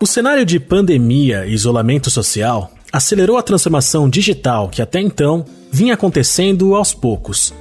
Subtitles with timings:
[0.00, 5.94] O cenário de pandemia e isolamento social acelerou a transformação digital que até então vinha
[5.94, 7.52] acontecendo aos poucos.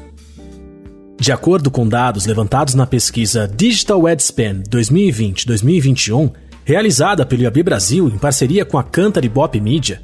[1.19, 6.31] De acordo com dados levantados na pesquisa Digital Ad Spend 2020-2021,
[6.63, 9.99] realizada pelo IAB Brasil em parceria com a Cantar e Bop Media,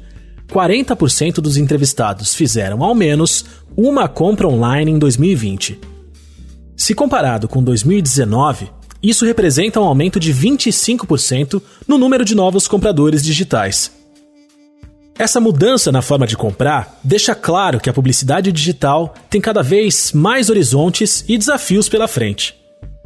[0.48, 3.44] 40% dos entrevistados fizeram ao menos
[3.76, 5.78] uma compra online em 2020.
[6.76, 8.68] Se comparado com 2019,
[9.10, 13.92] isso representa um aumento de 25% no número de novos compradores digitais.
[15.16, 20.12] Essa mudança na forma de comprar deixa claro que a publicidade digital tem cada vez
[20.12, 22.56] mais horizontes e desafios pela frente.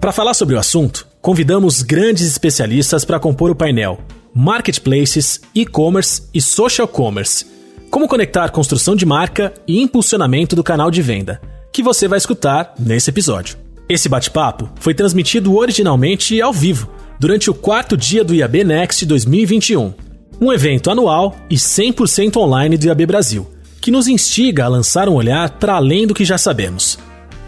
[0.00, 4.00] Para falar sobre o assunto, convidamos grandes especialistas para compor o painel
[4.34, 7.44] Marketplaces, E-commerce e Social Commerce.
[7.90, 11.40] Como conectar construção de marca e impulsionamento do canal de venda,
[11.72, 13.67] que você vai escutar nesse episódio.
[13.88, 19.94] Esse bate-papo foi transmitido originalmente ao vivo, durante o quarto dia do IAB Next 2021,
[20.38, 25.14] um evento anual e 100% online do IAB Brasil, que nos instiga a lançar um
[25.14, 26.98] olhar para além do que já sabemos.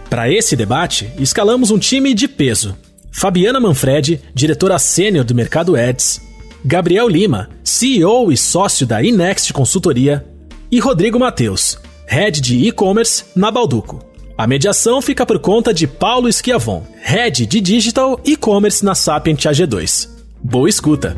[0.09, 2.75] Para esse debate, escalamos um time de peso.
[3.13, 6.23] Fabiana Manfredi, diretora sênior do Mercado Ads,
[6.65, 10.25] Gabriel Lima, CEO e sócio da Inext Consultoria,
[10.71, 14.10] e Rodrigo Mateus, head de e-commerce na Balduco.
[14.41, 20.09] A mediação fica por conta de Paulo Schiavon, Head de Digital e-commerce na Sapient AG2.
[20.43, 21.15] Boa escuta!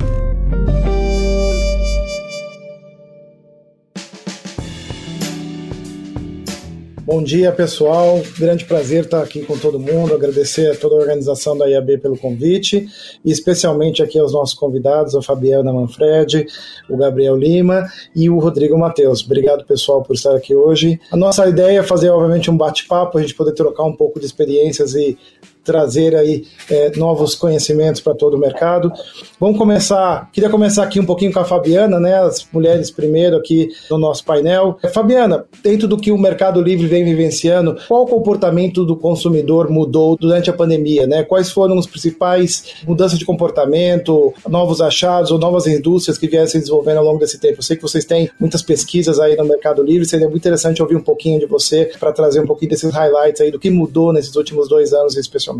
[7.04, 8.22] Bom dia, pessoal.
[8.38, 10.14] Grande prazer estar aqui com todo mundo.
[10.14, 12.86] Agradecer a toda a organização da IAB pelo convite
[13.24, 16.46] e especialmente aqui aos nossos convidados, a Fabiana Manfredi,
[16.88, 19.24] o Gabriel Lima e o Rodrigo Mateus.
[19.24, 21.00] Obrigado, pessoal, por estar aqui hoje.
[21.10, 24.26] A nossa ideia é fazer, obviamente, um bate-papo, a gente poder trocar um pouco de
[24.26, 25.18] experiências e
[25.64, 28.92] trazer aí é, novos conhecimentos para todo o mercado.
[29.38, 33.68] Vamos começar, queria começar aqui um pouquinho com a Fabiana, né, as mulheres primeiro aqui
[33.90, 34.78] no nosso painel.
[34.92, 40.16] Fabiana, dentro do que o Mercado Livre vem vivenciando, qual o comportamento do consumidor mudou
[40.16, 41.22] durante a pandemia, né?
[41.22, 46.58] Quais foram os principais mudanças de comportamento, novos achados ou novas indústrias que vieram se
[46.58, 47.58] desenvolvendo ao longo desse tempo?
[47.58, 50.96] Eu sei que vocês têm muitas pesquisas aí no Mercado Livre, seria muito interessante ouvir
[50.96, 54.34] um pouquinho de você para trazer um pouquinho desses highlights aí do que mudou nesses
[54.34, 55.51] últimos dois anos, especialmente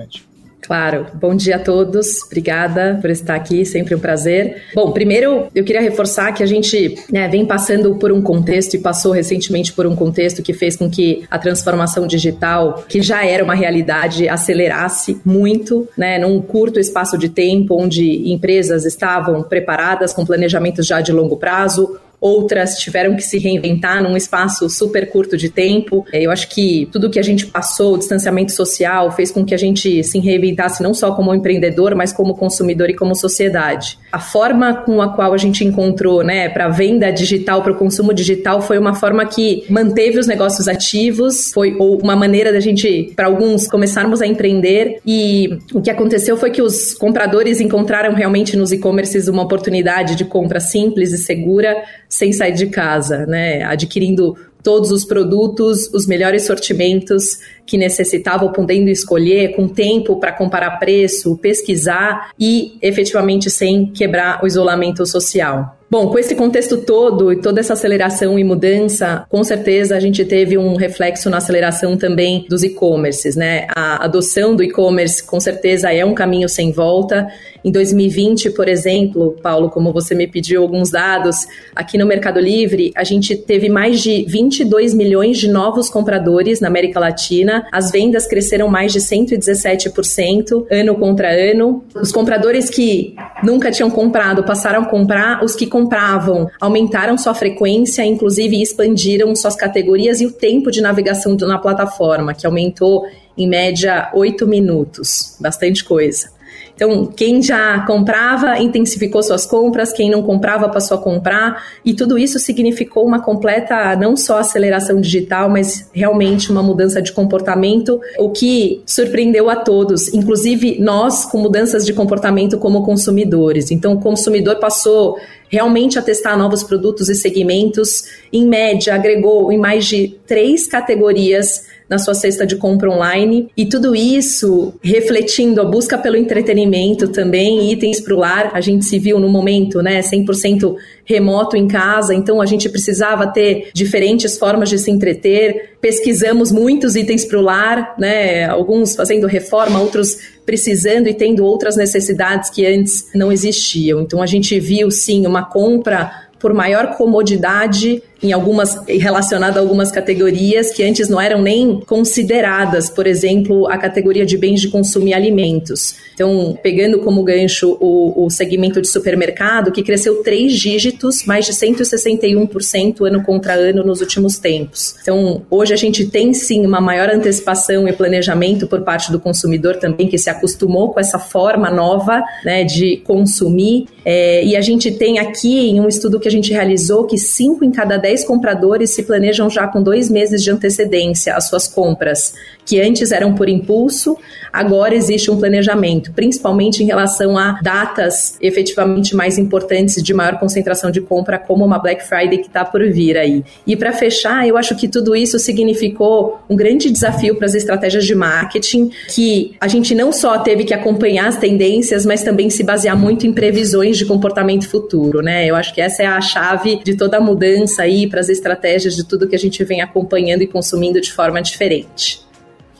[0.62, 1.06] Claro.
[1.14, 2.22] Bom dia a todos.
[2.26, 4.62] Obrigada por estar aqui, sempre um prazer.
[4.74, 8.78] Bom, primeiro eu queria reforçar que a gente né, vem passando por um contexto e
[8.78, 13.42] passou recentemente por um contexto que fez com que a transformação digital, que já era
[13.42, 20.24] uma realidade, acelerasse muito, né, num curto espaço de tempo, onde empresas estavam preparadas com
[20.24, 25.48] planejamentos já de longo prazo, outras tiveram que se reinventar num espaço super curto de
[25.48, 26.06] tempo.
[26.12, 29.58] Eu acho que tudo que a gente passou, o distanciamento social, fez com que a
[29.58, 33.98] gente se reinventasse não só como empreendedor, mas como consumidor e como sociedade.
[34.12, 38.14] A forma com a qual a gente encontrou, né, para venda digital, para o consumo
[38.14, 43.26] digital, foi uma forma que manteve os negócios ativos, foi uma maneira da gente, para
[43.26, 45.00] alguns, começarmos a empreender.
[45.04, 50.24] E o que aconteceu foi que os compradores encontraram realmente nos e-commerces uma oportunidade de
[50.24, 51.82] compra simples e segura
[52.12, 53.62] sem sair de casa, né?
[53.62, 60.78] Adquirindo todos os produtos, os melhores sortimentos que necessitavam, podendo escolher com tempo para comparar
[60.78, 65.78] preço, pesquisar e efetivamente sem quebrar o isolamento social.
[65.92, 70.24] Bom, com esse contexto todo e toda essa aceleração e mudança, com certeza a gente
[70.24, 73.66] teve um reflexo na aceleração também dos e-commerces, né?
[73.76, 77.28] A adoção do e-commerce com certeza é um caminho sem volta.
[77.62, 81.46] Em 2020, por exemplo, Paulo, como você me pediu alguns dados,
[81.76, 86.68] aqui no Mercado Livre, a gente teve mais de 22 milhões de novos compradores na
[86.68, 87.61] América Latina.
[87.70, 91.84] As vendas cresceram mais de 117% ano contra ano.
[91.94, 98.04] Os compradores que nunca tinham comprado passaram a comprar, os que compravam aumentaram sua frequência,
[98.04, 103.04] inclusive expandiram suas categorias e o tempo de navegação na plataforma, que aumentou
[103.36, 106.30] em média 8 minutos, bastante coisa.
[106.74, 112.18] Então, quem já comprava intensificou suas compras, quem não comprava passou a comprar, e tudo
[112.18, 118.30] isso significou uma completa, não só aceleração digital, mas realmente uma mudança de comportamento, o
[118.30, 123.70] que surpreendeu a todos, inclusive nós, com mudanças de comportamento como consumidores.
[123.70, 125.18] Então, o consumidor passou
[125.48, 131.66] realmente a testar novos produtos e segmentos, em média, agregou em mais de três categorias
[131.92, 133.50] na sua cesta de compra online.
[133.54, 138.50] E tudo isso refletindo a busca pelo entretenimento também, itens para o lar.
[138.54, 140.74] A gente se viu no momento, né, 100%
[141.04, 145.74] remoto em casa, então a gente precisava ter diferentes formas de se entreter.
[145.82, 150.16] Pesquisamos muitos itens para o lar, né, alguns fazendo reforma, outros
[150.46, 154.00] precisando e tendo outras necessidades que antes não existiam.
[154.00, 156.10] Então a gente viu sim uma compra
[156.40, 162.88] por maior comodidade em algumas relacionada a algumas categorias que antes não eram nem consideradas,
[162.88, 165.96] por exemplo, a categoria de bens de consumo e alimentos.
[166.14, 171.52] Então, pegando como gancho o, o segmento de supermercado, que cresceu três dígitos, mais de
[171.52, 174.94] 161% ano contra ano nos últimos tempos.
[175.02, 179.76] Então, hoje a gente tem sim uma maior antecipação e planejamento por parte do consumidor
[179.76, 183.86] também, que se acostumou com essa forma nova né, de consumir.
[184.04, 187.64] É, e a gente tem aqui, em um estudo que a gente realizou, que 5
[187.64, 191.66] em cada 10 10 compradores se planejam já com dois meses de antecedência as suas
[191.66, 194.16] compras, que antes eram por impulso,
[194.52, 200.90] agora existe um planejamento, principalmente em relação a datas efetivamente mais importantes de maior concentração
[200.90, 203.42] de compra, como uma Black Friday que está por vir aí.
[203.66, 208.04] E para fechar, eu acho que tudo isso significou um grande desafio para as estratégias
[208.04, 212.62] de marketing, que a gente não só teve que acompanhar as tendências, mas também se
[212.62, 215.46] basear muito em previsões de comportamento futuro, né?
[215.46, 218.94] Eu acho que essa é a chave de toda a mudança aí para as estratégias
[218.94, 222.20] de tudo que a gente vem acompanhando e consumindo de forma diferente.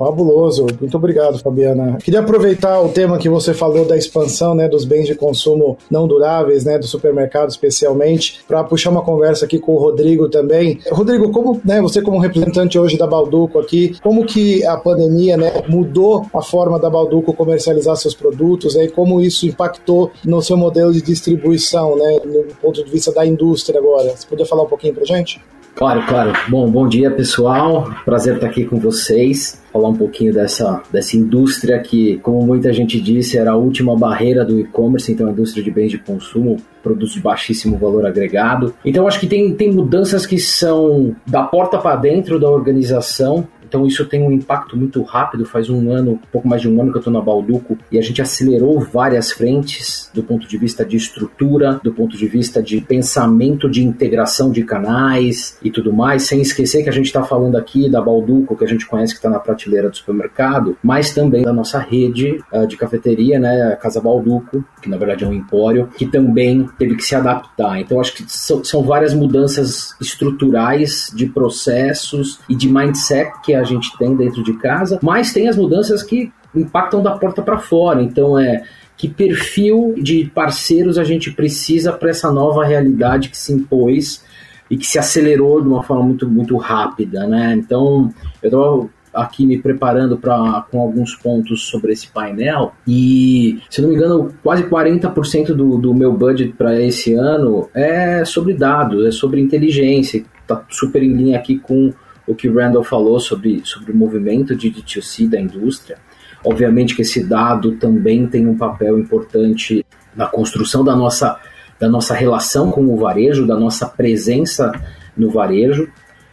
[0.03, 1.97] Fabuloso, muito obrigado, Fabiana.
[2.03, 6.09] Queria aproveitar o tema que você falou da expansão, né, dos bens de consumo não
[6.09, 10.81] duráveis, né, do supermercado especialmente, para puxar uma conversa aqui com o Rodrigo também.
[10.91, 15.63] Rodrigo, como, né, você como representante hoje da Balduco aqui, como que a pandemia, né,
[15.69, 20.57] mudou a forma da Balduco comercializar seus produtos, né, e como isso impactou no seu
[20.57, 24.17] modelo de distribuição, né, no ponto de vista da indústria agora?
[24.17, 25.41] Você podia falar um pouquinho para gente?
[25.75, 26.33] Claro, claro.
[26.49, 27.91] Bom, bom dia pessoal.
[28.05, 29.61] Prazer estar aqui com vocês.
[29.73, 34.45] Falar um pouquinho dessa, dessa indústria que, como muita gente disse, era a última barreira
[34.45, 38.75] do e-commerce, então a indústria de bens de consumo, produtos de baixíssimo valor agregado.
[38.85, 43.87] Então acho que tem, tem mudanças que são da porta para dentro da organização, então
[43.87, 45.47] isso tem um impacto muito rápido.
[45.47, 48.03] Faz um ano, pouco mais de um ano que eu estou na Balduco e a
[48.03, 52.83] gente acelerou várias frentes do ponto de vista de estrutura, do ponto de vista de
[52.83, 56.25] pensamento de integração de canais e tudo mais.
[56.25, 59.21] Sem esquecer que a gente está falando aqui da Balduco, que a gente conhece que
[59.21, 63.77] está na prateleira do supermercado, mas também da nossa rede uh, de cafeteria, né, a
[63.77, 67.81] Casa Balduco, que na verdade é um empório, que também teve que se adaptar.
[67.81, 73.62] Então acho que são, são várias mudanças estruturais de processos e de mindset que a
[73.63, 77.59] a gente tem dentro de casa, mas tem as mudanças que impactam da porta para
[77.59, 78.03] fora.
[78.03, 78.63] Então é
[78.97, 84.23] que perfil de parceiros a gente precisa para essa nova realidade que se impôs
[84.71, 87.55] e que se acelerou de uma forma muito, muito rápida, né?
[87.55, 88.13] Então,
[88.43, 93.91] eu estou aqui me preparando para com alguns pontos sobre esse painel e, se não
[93.91, 99.11] me engano, quase 40% do, do meu budget para esse ano é sobre dados, é
[99.11, 101.93] sobre inteligência, está super em linha aqui com
[102.27, 105.99] o que Randall falou sobre, sobre o movimento de D2C da indústria.
[106.45, 109.85] Obviamente que esse dado também tem um papel importante
[110.15, 111.39] na construção da nossa,
[111.79, 114.73] da nossa relação com o varejo, da nossa presença
[115.17, 115.89] no varejo.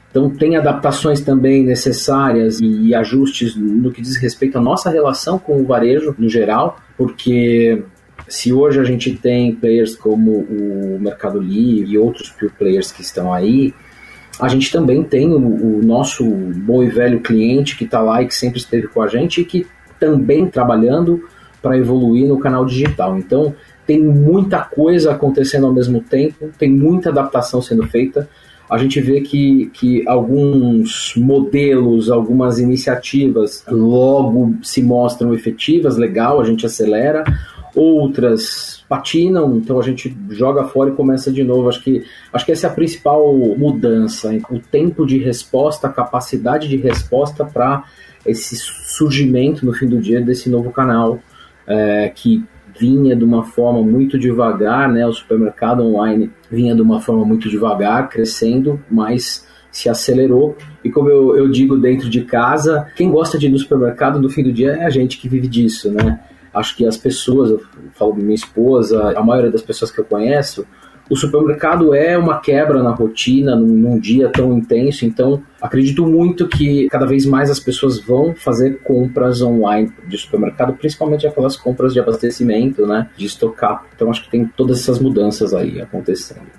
[0.09, 5.61] Então, tem adaptações também necessárias e ajustes no que diz respeito à nossa relação com
[5.61, 7.83] o varejo no geral, porque
[8.27, 13.01] se hoje a gente tem players como o Mercado Livre e outros pure players que
[13.01, 13.73] estão aí,
[14.39, 18.27] a gente também tem o, o nosso bom e velho cliente que está lá e
[18.27, 19.67] que sempre esteve com a gente e que
[19.99, 21.27] também trabalhando
[21.61, 23.17] para evoluir no canal digital.
[23.17, 23.53] Então,
[23.85, 28.29] tem muita coisa acontecendo ao mesmo tempo, tem muita adaptação sendo feita.
[28.69, 36.45] A gente vê que, que alguns modelos, algumas iniciativas logo se mostram efetivas, legal, a
[36.45, 37.23] gente acelera,
[37.75, 41.69] outras patinam, então a gente joga fora e começa de novo.
[41.69, 42.03] Acho que,
[42.33, 47.45] acho que essa é a principal mudança, o tempo de resposta, a capacidade de resposta
[47.45, 47.83] para
[48.25, 51.19] esse surgimento no fim do dia desse novo canal
[51.67, 52.43] é, que
[52.79, 55.05] vinha de uma forma muito devagar, né?
[55.05, 60.55] O supermercado online vinha de uma forma muito devagar, crescendo, mas se acelerou.
[60.83, 64.29] E como eu, eu digo dentro de casa, quem gosta de ir no supermercado no
[64.29, 66.19] fim do dia é a gente que vive disso, né?
[66.59, 67.61] Acho que as pessoas, eu
[67.93, 70.65] falo minha esposa, a maioria das pessoas que eu conheço,
[71.09, 76.47] o supermercado é uma quebra na rotina, num, num, dia tão intenso, então acredito muito
[76.47, 81.93] que cada vez mais as pessoas vão fazer compras online de supermercado, principalmente aquelas compras
[81.93, 83.85] de abastecimento, né, de estocar.
[83.95, 86.58] Então acho que tem todas essas mudanças aí acontecendo.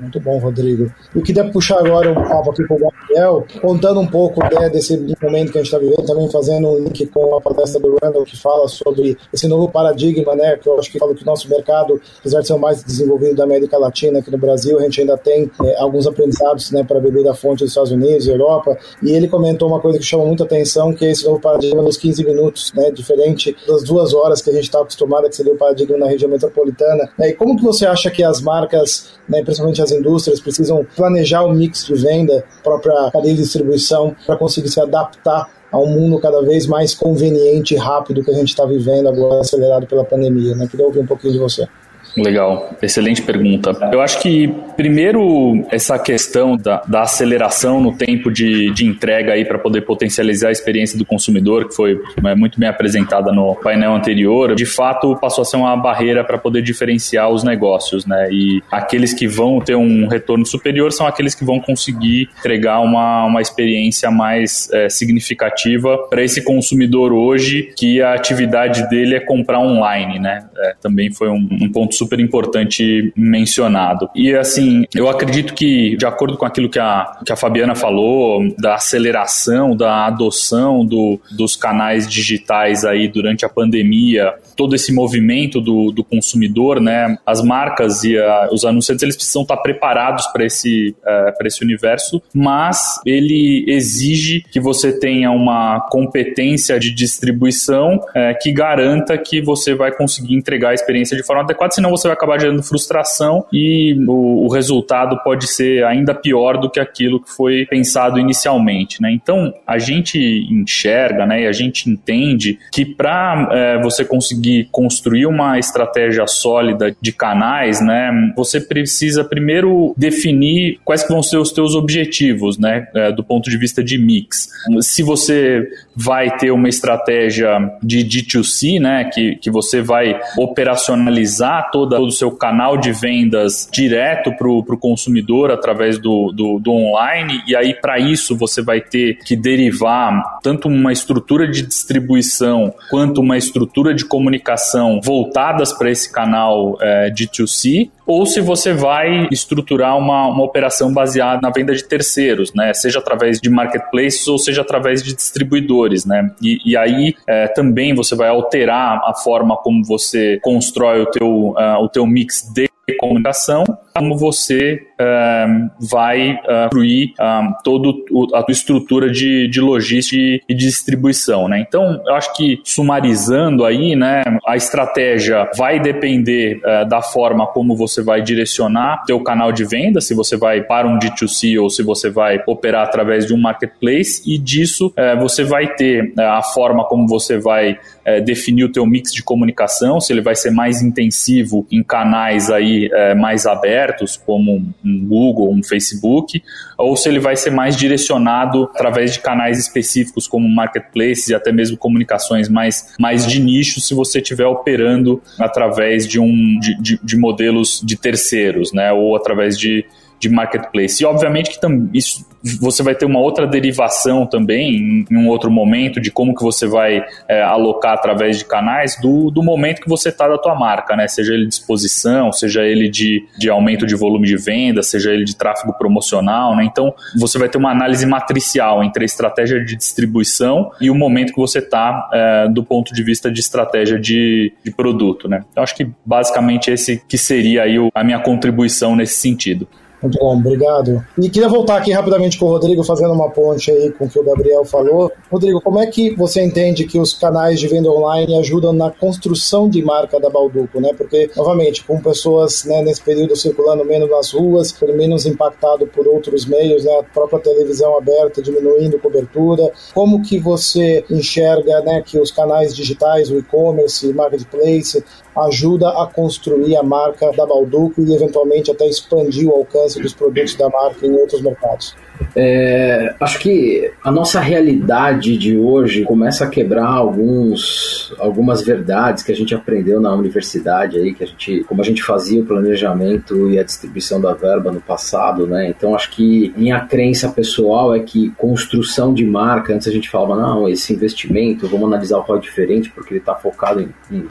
[0.00, 0.90] Muito bom, Rodrigo.
[1.14, 4.96] Eu queria puxar agora um papo aqui com o Gabriel, contando um pouco né, desse
[4.96, 8.24] momento que a gente está vivendo, também fazendo um link com a palestra do Randall,
[8.24, 11.48] que fala sobre esse novo paradigma, né, que eu acho que fala que o nosso
[11.50, 15.00] mercado, apesar de ser o mais desenvolvido da América Latina, aqui no Brasil, a gente
[15.02, 19.12] ainda tem é, alguns aprendizados né, para beber da fonte dos Estados Unidos Europa, e
[19.12, 22.24] ele comentou uma coisa que chama muita atenção, que é esse novo paradigma nos 15
[22.24, 25.98] minutos, né, diferente das duas horas que a gente está acostumado, que seria o paradigma
[25.98, 27.10] na região metropolitana.
[27.18, 30.86] Né, e como que você acha que as marcas, né, principalmente as as indústrias precisam
[30.96, 35.86] planejar o mix de venda, própria cadeia de distribuição, para conseguir se adaptar a um
[35.86, 40.04] mundo cada vez mais conveniente e rápido que a gente está vivendo agora, acelerado pela
[40.04, 40.54] pandemia.
[40.54, 40.66] Né?
[40.68, 41.68] Queria ouvir um pouquinho de você.
[42.16, 43.90] Legal, excelente pergunta.
[43.92, 49.44] Eu acho que, primeiro, essa questão da, da aceleração no tempo de, de entrega aí
[49.44, 53.94] para poder potencializar a experiência do consumidor, que foi é, muito bem apresentada no painel
[53.94, 58.28] anterior, de fato passou a ser uma barreira para poder diferenciar os negócios, né?
[58.30, 63.26] E aqueles que vão ter um retorno superior são aqueles que vão conseguir entregar uma,
[63.26, 69.60] uma experiência mais é, significativa para esse consumidor hoje, que a atividade dele é comprar
[69.60, 70.48] online, né?
[70.58, 74.08] É, também foi um, um ponto super importante mencionado.
[74.14, 78.42] E assim, eu acredito que, de acordo com aquilo que a, que a Fabiana falou,
[78.58, 85.60] da aceleração, da adoção do, dos canais digitais aí durante a pandemia, todo esse movimento
[85.60, 87.18] do, do consumidor, né?
[87.26, 92.22] As marcas e a, os anunciantes eles precisam estar preparados para esse, para esse universo,
[92.34, 99.74] mas ele exige que você tenha uma competência de distribuição uh, que garanta que você
[99.74, 103.94] vai conseguir entregar a experiência de forma adequada, senão você vai acabar gerando frustração e
[104.06, 109.10] o, o, resultado pode ser ainda pior do que aquilo que foi pensado inicialmente, né?
[109.12, 110.18] Então, a gente
[110.50, 116.94] enxerga, né, e a gente entende que para é, você conseguir construir uma estratégia sólida
[117.00, 123.12] de canais, né, você precisa primeiro definir quais vão ser os teus objetivos, né, é,
[123.12, 124.48] do ponto de vista de mix.
[124.80, 131.96] Se você vai ter uma estratégia de D2C, né, que, que você vai operacionalizar toda,
[131.96, 137.42] todo o seu canal de vendas direto para o consumidor através do, do, do online,
[137.46, 143.20] e aí para isso você vai ter que derivar tanto uma estrutura de distribuição quanto
[143.20, 149.96] uma estrutura de comunicação voltadas para esse canal é, D2C, ou se você vai estruturar
[149.96, 152.74] uma, uma operação baseada na venda de terceiros, né?
[152.74, 156.32] Seja através de marketplaces ou seja através de distribuidores, né?
[156.42, 161.28] E, e aí é, também você vai alterar a forma como você constrói o teu,
[161.50, 163.62] uh, o teu mix de comunicação,
[163.94, 167.88] como você uh, vai uh, uh, toda
[168.34, 171.60] a tua estrutura de, de logística e distribuição, né?
[171.60, 177.76] Então, eu acho que sumarizando aí, né, a estratégia vai depender uh, da forma como
[177.76, 181.82] você vai direcionar teu canal de venda, se você vai para um D2C ou se
[181.82, 186.42] você vai operar através de um marketplace e disso uh, você vai ter uh, a
[186.42, 187.78] forma como você vai
[188.24, 192.90] definir o teu mix de comunicação, se ele vai ser mais intensivo em canais aí
[193.16, 196.42] mais abertos, como um Google, um Facebook,
[196.76, 201.52] ou se ele vai ser mais direcionado através de canais específicos como marketplaces e até
[201.52, 207.00] mesmo comunicações mais, mais de nicho se você estiver operando através de, um, de, de,
[207.02, 209.84] de modelos de terceiros, né, ou através de
[210.20, 211.02] de marketplace.
[211.02, 211.58] E obviamente que
[211.94, 212.26] isso
[212.60, 216.66] você vai ter uma outra derivação também em, um outro momento de como que você
[216.66, 220.96] vai é, alocar através de canais do, do momento que você está da tua marca,
[220.96, 221.06] né?
[221.06, 225.24] Seja ele de exposição, seja ele de, de aumento de volume de venda, seja ele
[225.24, 226.64] de tráfego promocional, né?
[226.64, 231.32] Então você vai ter uma análise matricial entre a estratégia de distribuição e o momento
[231.32, 235.44] que você está é, do ponto de vista de estratégia de, de produto, né?
[235.54, 239.68] Eu acho que basicamente esse que seria aí o, a minha contribuição nesse sentido.
[240.02, 241.04] Muito bom, obrigado.
[241.18, 244.18] E queria voltar aqui rapidamente com o Rodrigo, fazendo uma ponte aí com o que
[244.18, 245.12] o Gabriel falou.
[245.30, 249.68] Rodrigo, como é que você entende que os canais de venda online ajudam na construção
[249.68, 250.90] de marca da Balduco, né?
[250.96, 256.46] Porque, novamente, com pessoas né, nesse período circulando menos nas ruas, menos impactado por outros
[256.46, 256.92] meios, né?
[256.98, 259.70] A própria televisão aberta diminuindo cobertura.
[259.92, 265.04] Como que você enxerga né, que os canais digitais, o e-commerce, marketplace,
[265.36, 270.54] ajuda a construir a marca da Balduco e eventualmente até expandir o alcance dos produtos
[270.56, 271.94] da marca em outros mercados.
[272.34, 279.32] É, acho que a nossa realidade de hoje começa a quebrar alguns, algumas verdades que
[279.32, 283.50] a gente aprendeu na universidade aí, que a gente, como a gente fazia o planejamento
[283.50, 285.68] e a distribuição da verba no passado, né?
[285.68, 290.40] Então acho que minha crença pessoal é que construção de marca, antes a gente falava,
[290.40, 294.26] não, esse investimento, vamos analisar o ROI diferente porque ele está focado em, em,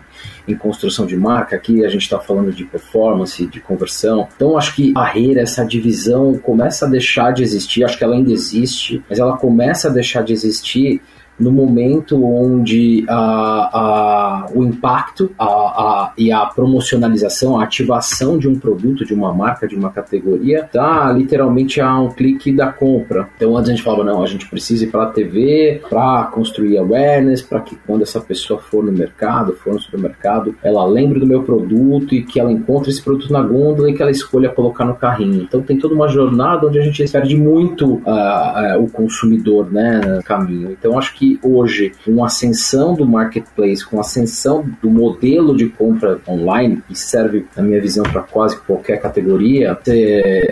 [0.48, 4.28] em, construção de marca, aqui a gente está falando de performance, de conversão.
[4.36, 8.32] Então acho que a essa divisão começa a deixar de existir, acho que ela ainda
[8.32, 11.02] existe, mas ela começa a deixar de existir
[11.40, 18.48] no momento onde a, a, o impacto a, a, e a promocionalização, a ativação de
[18.48, 23.30] um produto, de uma marca, de uma categoria, está literalmente a um clique da compra.
[23.36, 26.78] Então antes a gente falava, não, a gente precisa ir para a TV para construir
[26.78, 31.28] awareness, para que quando essa pessoa for no mercado, for no supermercado, ela lembre do
[31.28, 34.86] meu produto e que ela encontre esse produto na gôndola e que ela escolha colocar
[34.86, 35.44] no carrinho.
[35.44, 40.02] Então tem toda uma jornada onde a gente perde muito uh, uh, o consumidor né,
[40.18, 40.72] no caminho.
[40.72, 45.68] Então acho que hoje, com a ascensão do marketplace, com a ascensão do modelo de
[45.68, 49.78] compra online, que serve, na minha visão, para quase qualquer categoria,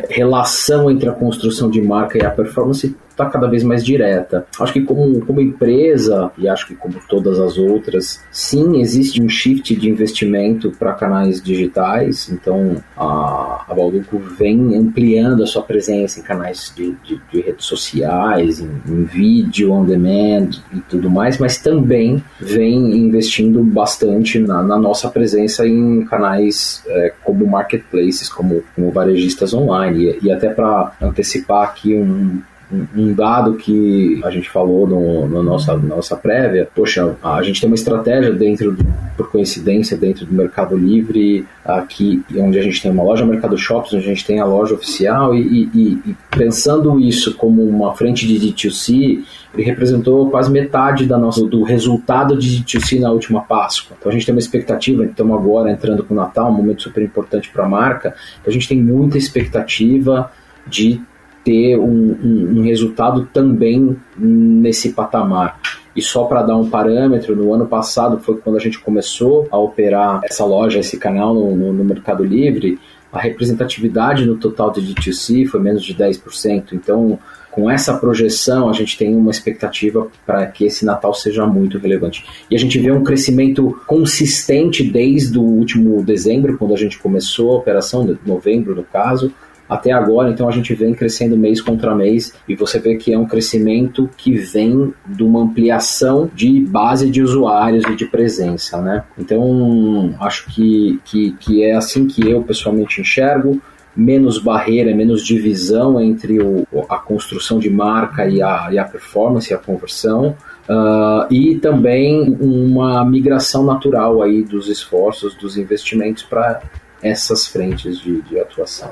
[0.09, 4.45] relação entre a construção de marca e a performance está cada vez mais direta.
[4.59, 9.27] Acho que como, como empresa, e acho que como todas as outras, sim, existe um
[9.27, 16.19] shift de investimento para canais digitais, então a, a Balduco vem ampliando a sua presença
[16.19, 21.39] em canais de, de, de redes sociais, em, em vídeo on demand e tudo mais,
[21.39, 28.63] mas também vem investindo bastante na, na nossa presença em canais é, como marketplaces, como,
[28.75, 34.49] como varejistas online, e, e até para antecipar aqui um um dado que a gente
[34.49, 39.31] falou no, no nossa, nossa prévia, poxa, a gente tem uma estratégia dentro, do, por
[39.31, 44.03] coincidência, dentro do Mercado Livre, aqui onde a gente tem uma loja Mercado Shops, onde
[44.03, 48.35] a gente tem a loja oficial, e, e, e pensando isso como uma frente de
[48.37, 53.95] D2C, ele representou quase metade da nossa, do resultado de D2C na última Páscoa.
[53.97, 57.01] Então a gente tem uma expectativa, estamos agora entrando com o Natal, um momento super
[57.01, 58.09] importante para a marca,
[58.41, 60.29] então a gente tem muita expectativa
[60.67, 61.01] de
[61.47, 65.57] ter um, um, um resultado também nesse patamar.
[65.95, 69.57] E só para dar um parâmetro, no ano passado foi quando a gente começou a
[69.57, 72.77] operar essa loja, esse canal no, no, no Mercado Livre,
[73.13, 76.73] a representatividade no total de D2C foi menos de 10%.
[76.73, 77.17] Então,
[77.49, 82.25] com essa projeção, a gente tem uma expectativa para que esse Natal seja muito relevante.
[82.51, 87.51] E a gente vê um crescimento consistente desde o último dezembro, quando a gente começou
[87.51, 89.33] a operação, novembro no caso,
[89.69, 93.17] até agora, então a gente vem crescendo mês contra mês e você vê que é
[93.17, 99.03] um crescimento que vem de uma ampliação de base de usuários e de presença, né?
[99.17, 103.61] Então, acho que, que, que é assim que eu pessoalmente enxergo
[103.97, 109.51] menos barreira, menos divisão entre o, a construção de marca e a, e a performance,
[109.51, 110.37] a conversão,
[110.69, 116.61] uh, e também uma migração natural aí dos esforços, dos investimentos para
[117.01, 118.91] essas frentes de, de atuação.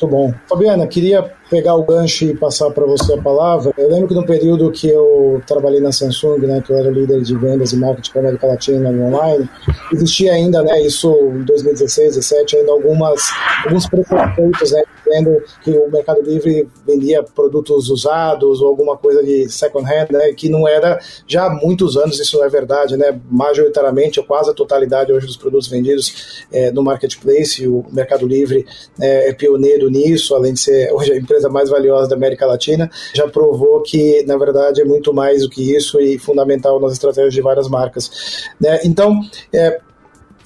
[0.00, 0.34] Muito bom.
[0.48, 3.72] Fabiana, queria pegar o gancho e passar para você a palavra.
[3.76, 7.20] Eu lembro que no período que eu trabalhei na Samsung, né, que eu era líder
[7.22, 9.50] de vendas e marketing para a América Latina no online,
[9.92, 13.20] existia ainda, né, isso em 2016, 2017, ainda algumas,
[13.64, 19.48] alguns preconceitos, né, dizendo que o Mercado Livre vendia produtos usados ou alguma coisa de
[19.48, 23.18] second hand, né, que não era, já há muitos anos isso não é verdade, né,
[23.30, 28.66] majoritariamente, ou quase a totalidade hoje dos produtos vendidos é, no Marketplace, o Mercado Livre
[29.00, 32.46] é, é pioneiro nisso, além de ser hoje a empresa empresa mais valiosa da América
[32.46, 36.92] Latina, já provou que, na verdade, é muito mais do que isso e fundamental nas
[36.92, 38.50] estratégias de várias marcas.
[38.60, 38.80] Né?
[38.84, 39.20] Então,
[39.52, 39.80] é,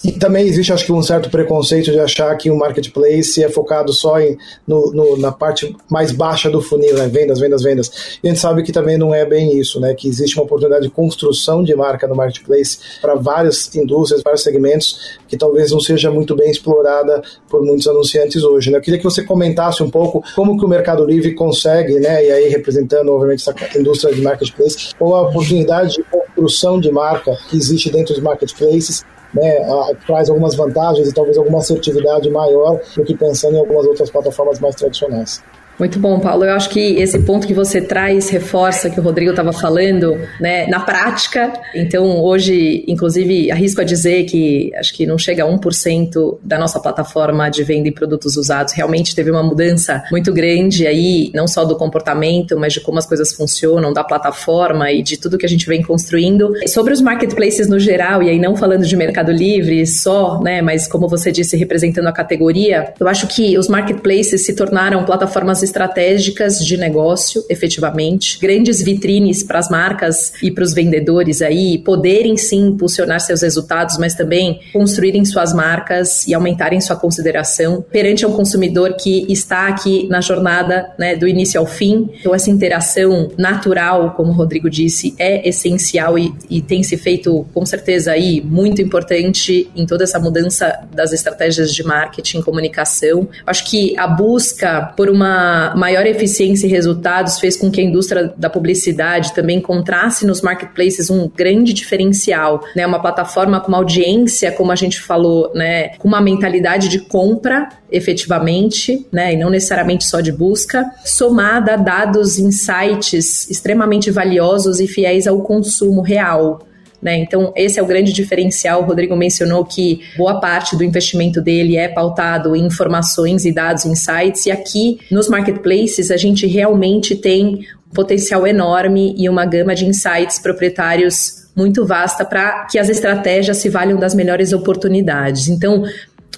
[0.04, 3.90] e também existe, acho que, um certo preconceito de achar que o marketplace é focado
[3.90, 4.36] só em,
[4.66, 7.08] no, no, na parte mais baixa do funil, né?
[7.08, 8.18] vendas, vendas, vendas.
[8.22, 9.94] E a gente sabe que também não é bem isso, né?
[9.94, 15.18] que existe uma oportunidade de construção de marca no marketplace para várias indústrias, vários segmentos,
[15.26, 18.70] que talvez não seja muito bem explorada por muitos anunciantes hoje.
[18.70, 18.76] Né?
[18.76, 22.26] Eu queria que você comentasse um pouco como que o Mercado Livre consegue, né?
[22.26, 27.34] e aí representando, obviamente, essa indústria de marketplace, ou a oportunidade de construção de marca
[27.48, 29.02] que existe dentro dos marketplaces
[29.34, 34.10] né, traz algumas vantagens e talvez alguma assertividade maior do que pensando em algumas outras
[34.10, 35.42] plataformas mais tradicionais.
[35.78, 36.44] Muito bom, Paulo.
[36.44, 40.66] Eu acho que esse ponto que você traz reforça que o Rodrigo estava falando, né,
[40.68, 41.52] na prática.
[41.74, 46.78] Então, hoje, inclusive, arrisco a dizer que acho que não chega a 1% da nossa
[46.78, 48.72] plataforma de venda em produtos usados.
[48.72, 53.06] Realmente teve uma mudança muito grande aí, não só do comportamento, mas de como as
[53.06, 56.52] coisas funcionam, da plataforma e de tudo que a gente vem construindo.
[56.68, 60.87] Sobre os marketplaces no geral, e aí não falando de Mercado Livre só, né, mas
[60.87, 66.64] como você disse, representando a categoria, eu acho que os marketplaces se tornaram plataformas estratégicas
[66.64, 72.68] de negócio, efetivamente, grandes vitrines para as marcas e para os vendedores aí poderem sim
[72.68, 78.94] impulsionar seus resultados, mas também construírem suas marcas e aumentarem sua consideração perante um consumidor
[78.94, 82.09] que está aqui na jornada né, do início ao fim.
[82.20, 87.46] Então, essa interação natural, como o Rodrigo disse, é essencial e, e tem se feito
[87.53, 93.29] com certeza aí muito importante em toda essa mudança das estratégias de marketing, comunicação.
[93.46, 98.32] Acho que a busca por uma maior eficiência e resultados fez com que a indústria
[98.36, 102.86] da publicidade também encontrasse nos marketplaces um grande diferencial, né?
[102.86, 107.68] Uma plataforma com uma audiência, como a gente falou, né, com uma mentalidade de compra
[107.90, 114.86] efetivamente, né, e não necessariamente só de busca, somada a dados, insights extremamente valiosos e
[114.88, 116.60] fiéis ao consumo real.
[117.04, 117.18] Né?
[117.18, 118.80] Então, esse é o grande diferencial.
[118.80, 123.84] O Rodrigo mencionou que boa parte do investimento dele é pautado em informações e dados,
[123.84, 129.74] insights, e aqui nos marketplaces a gente realmente tem um potencial enorme e uma gama
[129.74, 135.48] de insights proprietários muito vasta para que as estratégias se valham das melhores oportunidades.
[135.48, 135.84] Então,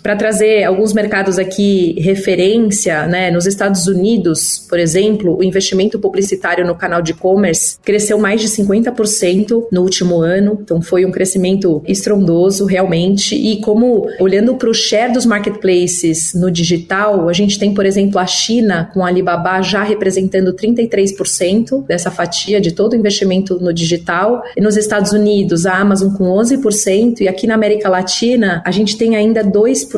[0.06, 6.64] para trazer alguns mercados aqui referência, né, nos Estados Unidos, por exemplo, o investimento publicitário
[6.64, 11.82] no canal de e-commerce cresceu mais de 50% no último ano, então foi um crescimento
[11.88, 13.34] estrondoso realmente.
[13.34, 18.20] E como olhando para o share dos marketplaces no digital, a gente tem, por exemplo,
[18.20, 23.72] a China com a Alibaba já representando 33% dessa fatia de todo o investimento no
[23.72, 28.70] digital, e nos Estados Unidos a Amazon com 11% e aqui na América Latina a
[28.70, 29.95] gente tem ainda 2%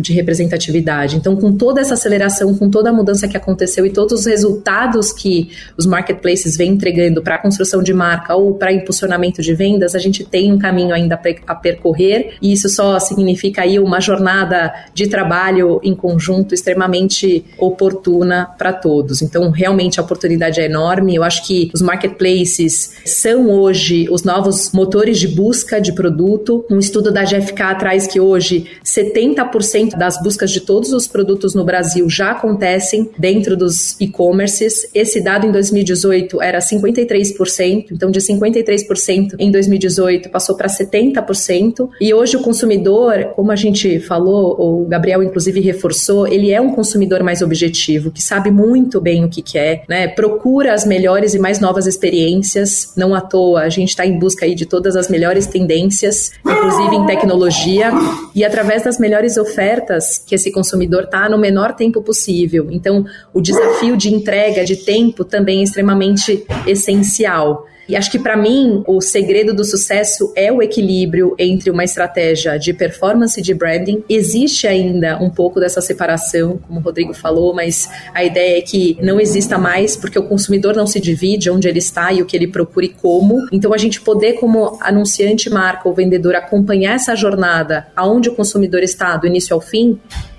[0.00, 1.16] de representatividade.
[1.16, 5.12] Então, com toda essa aceleração, com toda a mudança que aconteceu e todos os resultados
[5.12, 9.94] que os marketplaces vêm entregando para a construção de marca ou para impulsionamento de vendas,
[9.94, 14.72] a gente tem um caminho ainda a percorrer e isso só significa aí uma jornada
[14.94, 19.22] de trabalho em conjunto extremamente oportuna para todos.
[19.22, 21.14] Então, realmente a oportunidade é enorme.
[21.14, 26.64] Eu acho que os marketplaces são hoje os novos motores de busca de produto.
[26.70, 31.54] Um estudo da GFK traz que hoje 70 30% das buscas de todos os produtos
[31.54, 34.88] no Brasil já acontecem dentro dos e-commerces.
[34.94, 41.88] Esse dado em 2018 era 53%, então de 53% em 2018 passou para 70%.
[42.00, 46.72] E hoje o consumidor, como a gente falou, o Gabriel inclusive reforçou, ele é um
[46.72, 50.08] consumidor mais objetivo, que sabe muito bem o que quer, né?
[50.08, 52.92] Procura as melhores e mais novas experiências.
[52.96, 56.96] Não à toa, a gente está em busca aí de todas as melhores tendências, inclusive
[56.96, 57.90] em tecnologia,
[58.34, 62.68] e através das melhores melhores ofertas que esse consumidor está no menor tempo possível.
[62.70, 67.66] Então, o desafio de entrega de tempo também é extremamente essencial.
[67.88, 72.58] E acho que para mim o segredo do sucesso é o equilíbrio entre uma estratégia
[72.58, 74.04] de performance e de branding.
[74.08, 78.98] Existe ainda um pouco dessa separação, como o Rodrigo falou, mas a ideia é que
[79.00, 82.36] não exista mais, porque o consumidor não se divide onde ele está e o que
[82.36, 83.46] ele procura e como.
[83.50, 88.82] Então a gente poder, como anunciante, marca ou vendedor, acompanhar essa jornada aonde o consumidor
[88.82, 89.98] está do início ao fim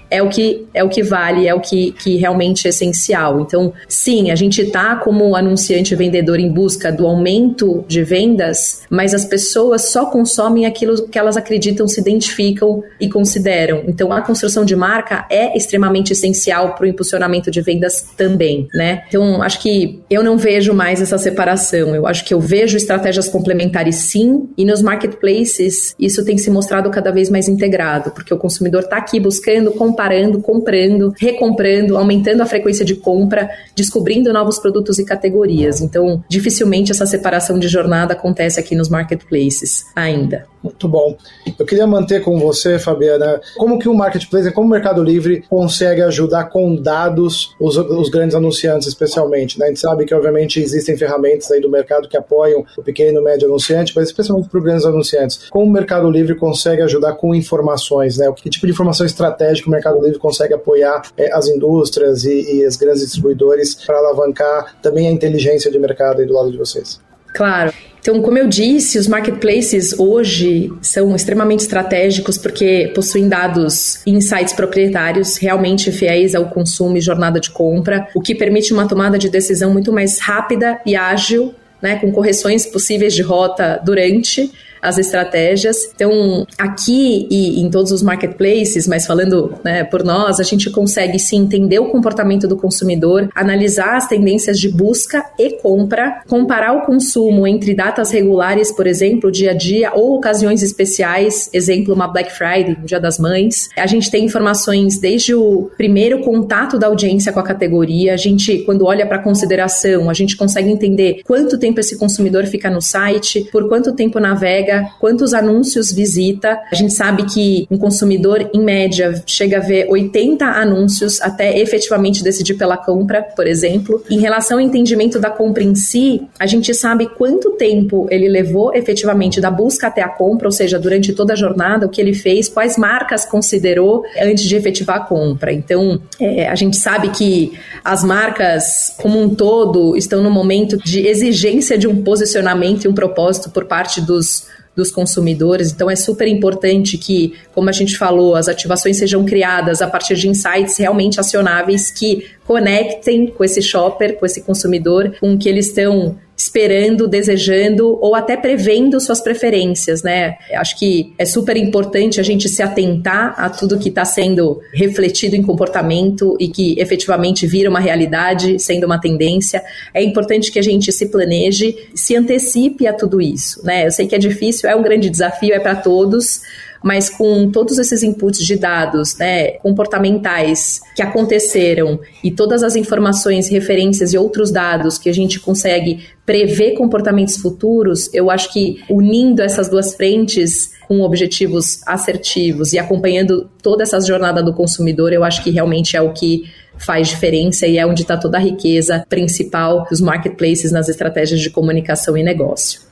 [0.09, 3.41] é o que é o que vale, é o que, que realmente é essencial.
[3.41, 9.13] Então, sim, a gente está como anunciante vendedor em busca do aumento de vendas, mas
[9.13, 13.83] as pessoas só consomem aquilo que elas acreditam, se identificam e consideram.
[13.87, 19.03] Então, a construção de marca é extremamente essencial para o impulsionamento de vendas também, né?
[19.07, 21.95] Então, acho que eu não vejo mais essa separação.
[21.95, 26.89] Eu acho que eu vejo estratégias complementares sim, e nos marketplaces isso tem se mostrado
[26.89, 32.41] cada vez mais integrado, porque o consumidor está aqui buscando comprar comparando, comprando, recomprando, aumentando
[32.41, 35.81] a frequência de compra, descobrindo novos produtos e categorias.
[35.81, 40.45] Então, dificilmente essa separação de jornada acontece aqui nos marketplaces ainda.
[40.61, 41.17] Muito bom.
[41.57, 46.01] Eu queria manter com você, Fabiana, como que o marketplace, como o Mercado Livre consegue
[46.01, 49.57] ajudar com dados os, os grandes anunciantes, especialmente.
[49.57, 49.65] Né?
[49.65, 53.23] A gente sabe que, obviamente, existem ferramentas aí do mercado que apoiam o pequeno e
[53.23, 55.49] médio anunciante, mas especialmente para os grandes anunciantes.
[55.49, 58.17] Como o Mercado Livre consegue ajudar com informações?
[58.17, 58.31] Né?
[58.35, 62.67] Que tipo de informação estratégica o Mercado Livre consegue apoiar é, as indústrias e, e
[62.67, 66.99] os grandes distribuidores para alavancar também a inteligência de mercado aí do lado de vocês?
[67.33, 67.73] Claro.
[67.99, 75.37] Então, como eu disse, os marketplaces hoje são extremamente estratégicos porque possuem dados insights proprietários
[75.37, 79.71] realmente fiéis ao consumo e jornada de compra, o que permite uma tomada de decisão
[79.71, 85.91] muito mais rápida e ágil, né, com correções possíveis de rota durante as estratégias.
[85.93, 91.19] Então, aqui e em todos os marketplaces, mas falando né, por nós, a gente consegue
[91.19, 96.81] sim entender o comportamento do consumidor, analisar as tendências de busca e compra, comparar o
[96.85, 102.31] consumo entre datas regulares, por exemplo, dia a dia, ou ocasiões especiais, exemplo, uma Black
[102.31, 103.69] Friday, um Dia das Mães.
[103.77, 108.59] A gente tem informações desde o primeiro contato da audiência com a categoria, a gente,
[108.59, 113.47] quando olha para consideração, a gente consegue entender quanto tempo esse consumidor fica no site,
[113.51, 114.68] por quanto tempo navega,
[114.99, 116.59] quantos anúncios visita.
[116.71, 122.23] A gente sabe que um consumidor, em média, chega a ver 80 anúncios até efetivamente
[122.23, 124.03] decidir pela compra, por exemplo.
[124.09, 128.73] Em relação ao entendimento da compra em si, a gente sabe quanto tempo ele levou
[128.73, 132.13] efetivamente da busca até a compra, ou seja, durante toda a jornada, o que ele
[132.13, 135.51] fez, quais marcas considerou antes de efetivar a compra.
[135.51, 137.53] Então, é, a gente sabe que
[137.83, 142.93] as marcas, como um todo, estão no momento de exigência de um posicionamento e um
[142.93, 145.71] propósito por parte dos dos consumidores.
[145.71, 150.15] Então é super importante que, como a gente falou, as ativações sejam criadas a partir
[150.15, 155.49] de insights realmente acionáveis que conectem com esse shopper, com esse consumidor, com o que
[155.49, 160.37] eles estão esperando, desejando ou até prevendo suas preferências, né?
[160.53, 165.35] Acho que é super importante a gente se atentar a tudo que está sendo refletido
[165.35, 169.61] em comportamento e que efetivamente vira uma realidade, sendo uma tendência.
[169.93, 173.85] É importante que a gente se planeje, se antecipe a tudo isso, né?
[173.85, 176.41] Eu sei que é difícil, é um grande desafio, é para todos
[176.83, 183.47] mas com todos esses inputs de dados né, comportamentais que aconteceram e todas as informações,
[183.47, 189.41] referências e outros dados que a gente consegue prever comportamentos futuros, eu acho que unindo
[189.41, 195.43] essas duas frentes com objetivos assertivos e acompanhando toda essa jornada do consumidor, eu acho
[195.43, 196.43] que realmente é o que
[196.77, 201.49] faz diferença e é onde está toda a riqueza principal dos marketplaces nas estratégias de
[201.49, 202.88] comunicação e negócio.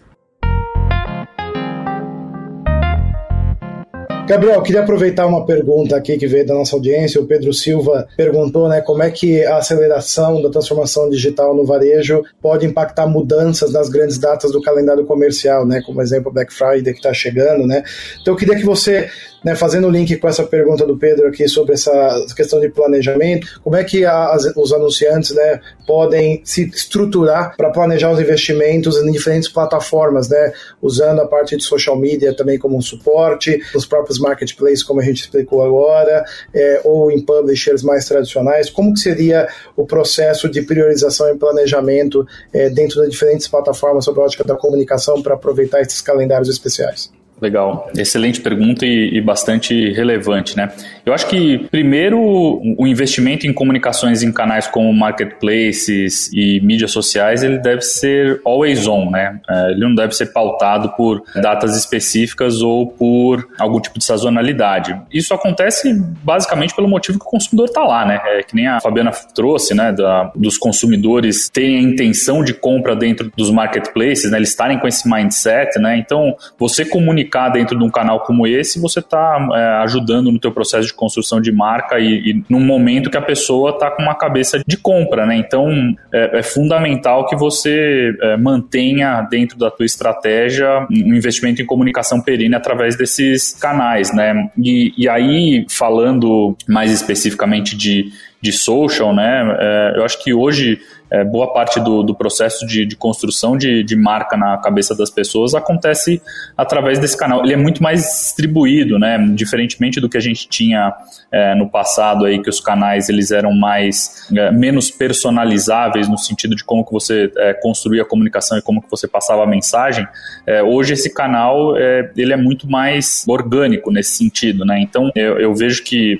[4.27, 7.21] Gabriel, queria aproveitar uma pergunta aqui que veio da nossa audiência.
[7.21, 12.21] O Pedro Silva perguntou né, como é que a aceleração da transformação digital no varejo
[12.41, 16.99] pode impactar mudanças nas grandes datas do calendário comercial, né, como exemplo Black Friday que
[16.99, 17.65] está chegando.
[17.65, 17.83] Né?
[18.21, 19.09] Então eu queria que você
[19.43, 23.61] né, fazendo o link com essa pergunta do Pedro aqui sobre essa questão de planejamento,
[23.63, 29.11] como é que as, os anunciantes né, podem se estruturar para planejar os investimentos em
[29.11, 34.19] diferentes plataformas, né, usando a parte de social media também como um suporte, os próprios
[34.19, 36.23] marketplaces, como a gente explicou agora,
[36.53, 42.25] é, ou em publishers mais tradicionais, como que seria o processo de priorização e planejamento
[42.53, 47.16] é, dentro das diferentes plataformas sobre a ótica da comunicação para aproveitar esses calendários especiais?
[47.39, 50.71] Legal, excelente pergunta e, e, bastante relevante, né?
[51.05, 57.43] Eu acho que, primeiro, o investimento em comunicações em canais como marketplaces e mídias sociais,
[57.43, 59.39] ele deve ser always on, né?
[59.47, 64.99] É, ele não deve ser pautado por datas específicas ou por algum tipo de sazonalidade.
[65.13, 68.19] Isso acontece basicamente pelo motivo que o consumidor está lá, né?
[68.25, 69.91] É que nem a Fabiana trouxe, né?
[69.91, 74.39] Da, dos consumidores terem a intenção de compra dentro dos marketplaces, né?
[74.39, 75.99] Eles estarem com esse mindset, né?
[75.99, 80.39] Então, você comunica comunicar dentro de um canal como esse, você está é, ajudando no
[80.39, 84.01] teu processo de construção de marca e, e num momento que a pessoa está com
[84.01, 85.35] uma cabeça de compra, né?
[85.35, 85.69] Então
[86.11, 92.21] é, é fundamental que você é, mantenha dentro da tua estratégia um investimento em comunicação
[92.21, 94.49] perene através desses canais, né?
[94.57, 98.05] E, e aí falando mais especificamente de
[98.41, 99.57] de social, né?
[99.59, 103.83] É, eu acho que hoje é, boa parte do, do processo de, de construção de,
[103.83, 106.21] de, marca na cabeça das pessoas acontece
[106.55, 107.43] através desse canal.
[107.43, 109.17] Ele é muito mais distribuído, né?
[109.33, 110.93] Diferentemente do que a gente tinha
[111.31, 116.55] é, no passado aí, que os canais eles eram mais é, menos personalizáveis no sentido
[116.55, 120.05] de como que você é, construía a comunicação e como que você passava a mensagem.
[120.45, 124.79] É, hoje esse canal é, ele é muito mais orgânico nesse sentido, né?
[124.81, 126.19] Então eu, eu vejo que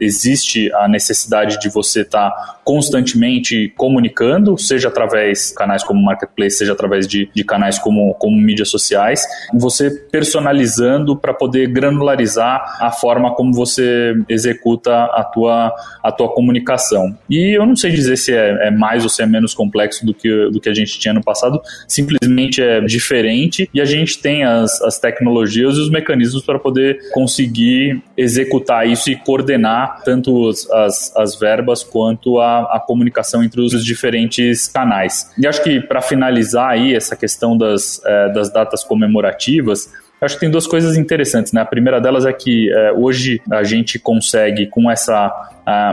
[0.00, 6.02] existe a necessidade de você estar tá constantemente comunicando comunicando, seja através de canais como
[6.02, 12.78] Marketplace, seja através de, de canais como, como mídias sociais, você personalizando para poder granularizar
[12.80, 17.16] a forma como você executa a tua, a tua comunicação.
[17.28, 20.14] E eu não sei dizer se é, é mais ou se é menos complexo do
[20.14, 24.44] que, do que a gente tinha no passado, simplesmente é diferente e a gente tem
[24.44, 31.12] as, as tecnologias e os mecanismos para poder conseguir executar isso e coordenar tanto as,
[31.16, 35.30] as verbas quanto a, a comunicação entre os diferentes canais.
[35.38, 40.40] E acho que para finalizar aí essa questão das, é, das datas comemorativas, acho que
[40.40, 41.52] tem duas coisas interessantes.
[41.52, 41.60] Né?
[41.60, 45.50] A primeira delas é que é, hoje a gente consegue, com essa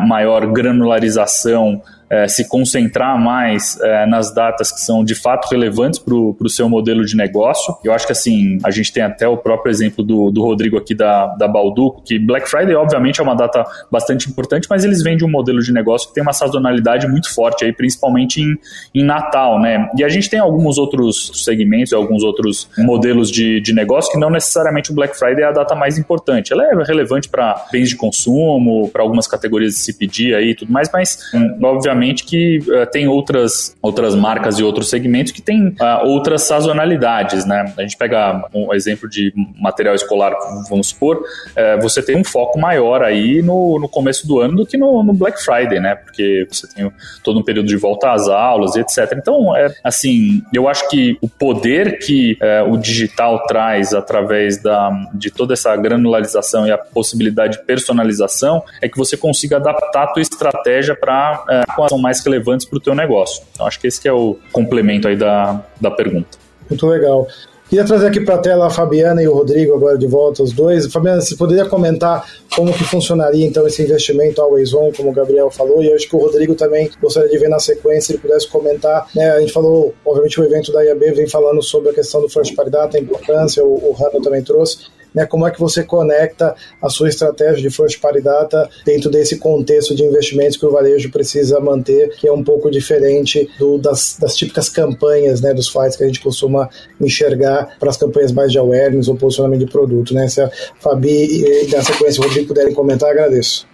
[0.07, 6.15] maior granularização é, se concentrar mais é, nas datas que são de fato relevantes para
[6.15, 7.75] o seu modelo de negócio.
[7.83, 10.95] Eu acho que assim, a gente tem até o próprio exemplo do, do Rodrigo aqui
[10.95, 15.27] da, da Balduco, que Black Friday, obviamente, é uma data bastante importante, mas eles vendem
[15.27, 18.57] um modelo de negócio que tem uma sazonalidade muito forte aí, principalmente em,
[18.93, 19.89] em Natal, né?
[19.97, 24.29] E a gente tem alguns outros segmentos, alguns outros modelos de, de negócio que não
[24.29, 26.53] necessariamente o Black Friday é a data mais importante.
[26.53, 30.71] Ela é relevante para bens de consumo, para algumas categorias de CPD aí e tudo
[30.71, 31.57] mais, mas hum,
[31.99, 37.45] obviamente que uh, tem outras, outras marcas e outros segmentos que têm uh, outras sazonalidades,
[37.45, 37.73] né?
[37.77, 40.33] A gente pega um exemplo de material escolar,
[40.69, 44.65] vamos supor, uh, você tem um foco maior aí no, no começo do ano do
[44.65, 45.95] que no, no, Black Friday, né?
[45.95, 46.89] Porque você tem
[47.23, 49.13] todo um período de volta às aulas e etc.
[49.17, 54.89] Então, é, assim, eu acho que o poder que é, o digital traz através da,
[55.13, 60.07] de toda essa granularização e a possibilidade de personalização é que você consiga adaptar a
[60.07, 63.43] tua estratégia para é, são mais relevantes para o teu negócio.
[63.53, 66.37] Então, acho que esse que é o complemento aí da, da pergunta.
[66.69, 67.27] Muito legal.
[67.69, 70.51] Queria trazer aqui para a tela a Fabiana e o Rodrigo agora de volta, os
[70.51, 70.91] dois.
[70.91, 75.51] Fabiana, você poderia comentar como que funcionaria então esse investimento Always On, como o Gabriel
[75.51, 78.47] falou, e acho que o Rodrigo também gostaria de ver na sequência, se ele pudesse
[78.47, 79.07] comentar.
[79.13, 82.27] Né, a gente falou, obviamente o evento da IAB vem falando sobre a questão do
[82.27, 85.83] First Party Data, a importância, o, o Rano também trouxe né, como é que você
[85.83, 90.71] conecta a sua estratégia de first party data dentro desse contexto de investimentos que o
[90.71, 95.69] varejo precisa manter, que é um pouco diferente do, das, das típicas campanhas, né, dos
[95.69, 96.69] fights que a gente costuma
[96.99, 100.27] enxergar para as campanhas mais de awareness ou posicionamento de produto, né?
[100.27, 103.67] Se a Fabi e na sequência o Rodrigo puderem comentar, agradeço.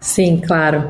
[0.00, 0.88] Sim, claro.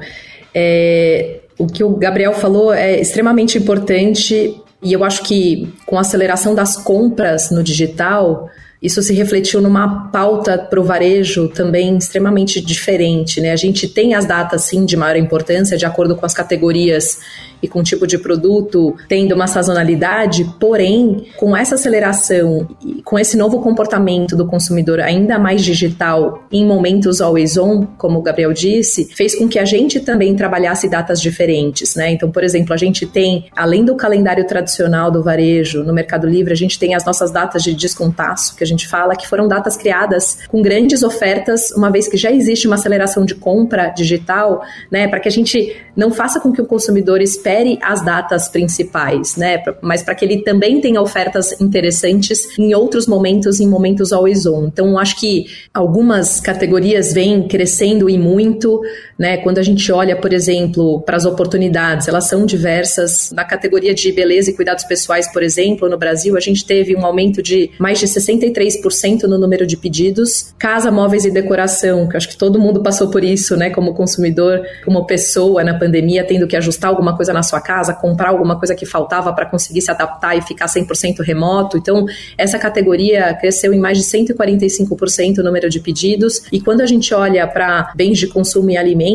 [0.54, 6.00] É, o que o Gabriel falou é extremamente importante e eu acho que com a
[6.00, 8.48] aceleração das compras no digital,
[8.82, 13.40] isso se refletiu numa pauta para o varejo também extremamente diferente.
[13.40, 13.52] Né?
[13.52, 17.18] A gente tem as datas, sim, de maior importância, de acordo com as categorias
[17.62, 23.36] e com tipo de produto tendo uma sazonalidade, porém, com essa aceleração e com esse
[23.36, 29.06] novo comportamento do consumidor ainda mais digital em momentos always on, como o Gabriel disse,
[29.14, 32.10] fez com que a gente também trabalhasse datas diferentes, né?
[32.12, 36.52] Então, por exemplo, a gente tem, além do calendário tradicional do varejo, no Mercado Livre,
[36.52, 39.76] a gente tem as nossas datas de descontaço, que a gente fala, que foram datas
[39.76, 45.08] criadas com grandes ofertas, uma vez que já existe uma aceleração de compra digital, né?
[45.08, 49.36] Para que a gente não faça com que o consumidor espere espere as datas principais,
[49.36, 49.62] né?
[49.82, 54.66] Mas para que ele também tenha ofertas interessantes em outros momentos, em momentos always on.
[54.66, 58.80] Então, acho que algumas categorias vêm crescendo e muito,
[59.20, 59.36] né?
[59.36, 63.30] Quando a gente olha, por exemplo, para as oportunidades, elas são diversas.
[63.32, 67.04] Na categoria de beleza e cuidados pessoais, por exemplo, no Brasil, a gente teve um
[67.04, 70.54] aumento de mais de 63% no número de pedidos.
[70.58, 73.68] Casa, móveis e decoração, que acho que todo mundo passou por isso, né?
[73.68, 78.30] Como consumidor, como pessoa na pandemia, tendo que ajustar alguma coisa na sua casa, comprar
[78.30, 81.76] alguma coisa que faltava para conseguir se adaptar e ficar 100% remoto.
[81.76, 82.06] Então,
[82.38, 86.40] essa categoria cresceu em mais de 145% o número de pedidos.
[86.50, 89.09] E quando a gente olha para bens de consumo e alimentos,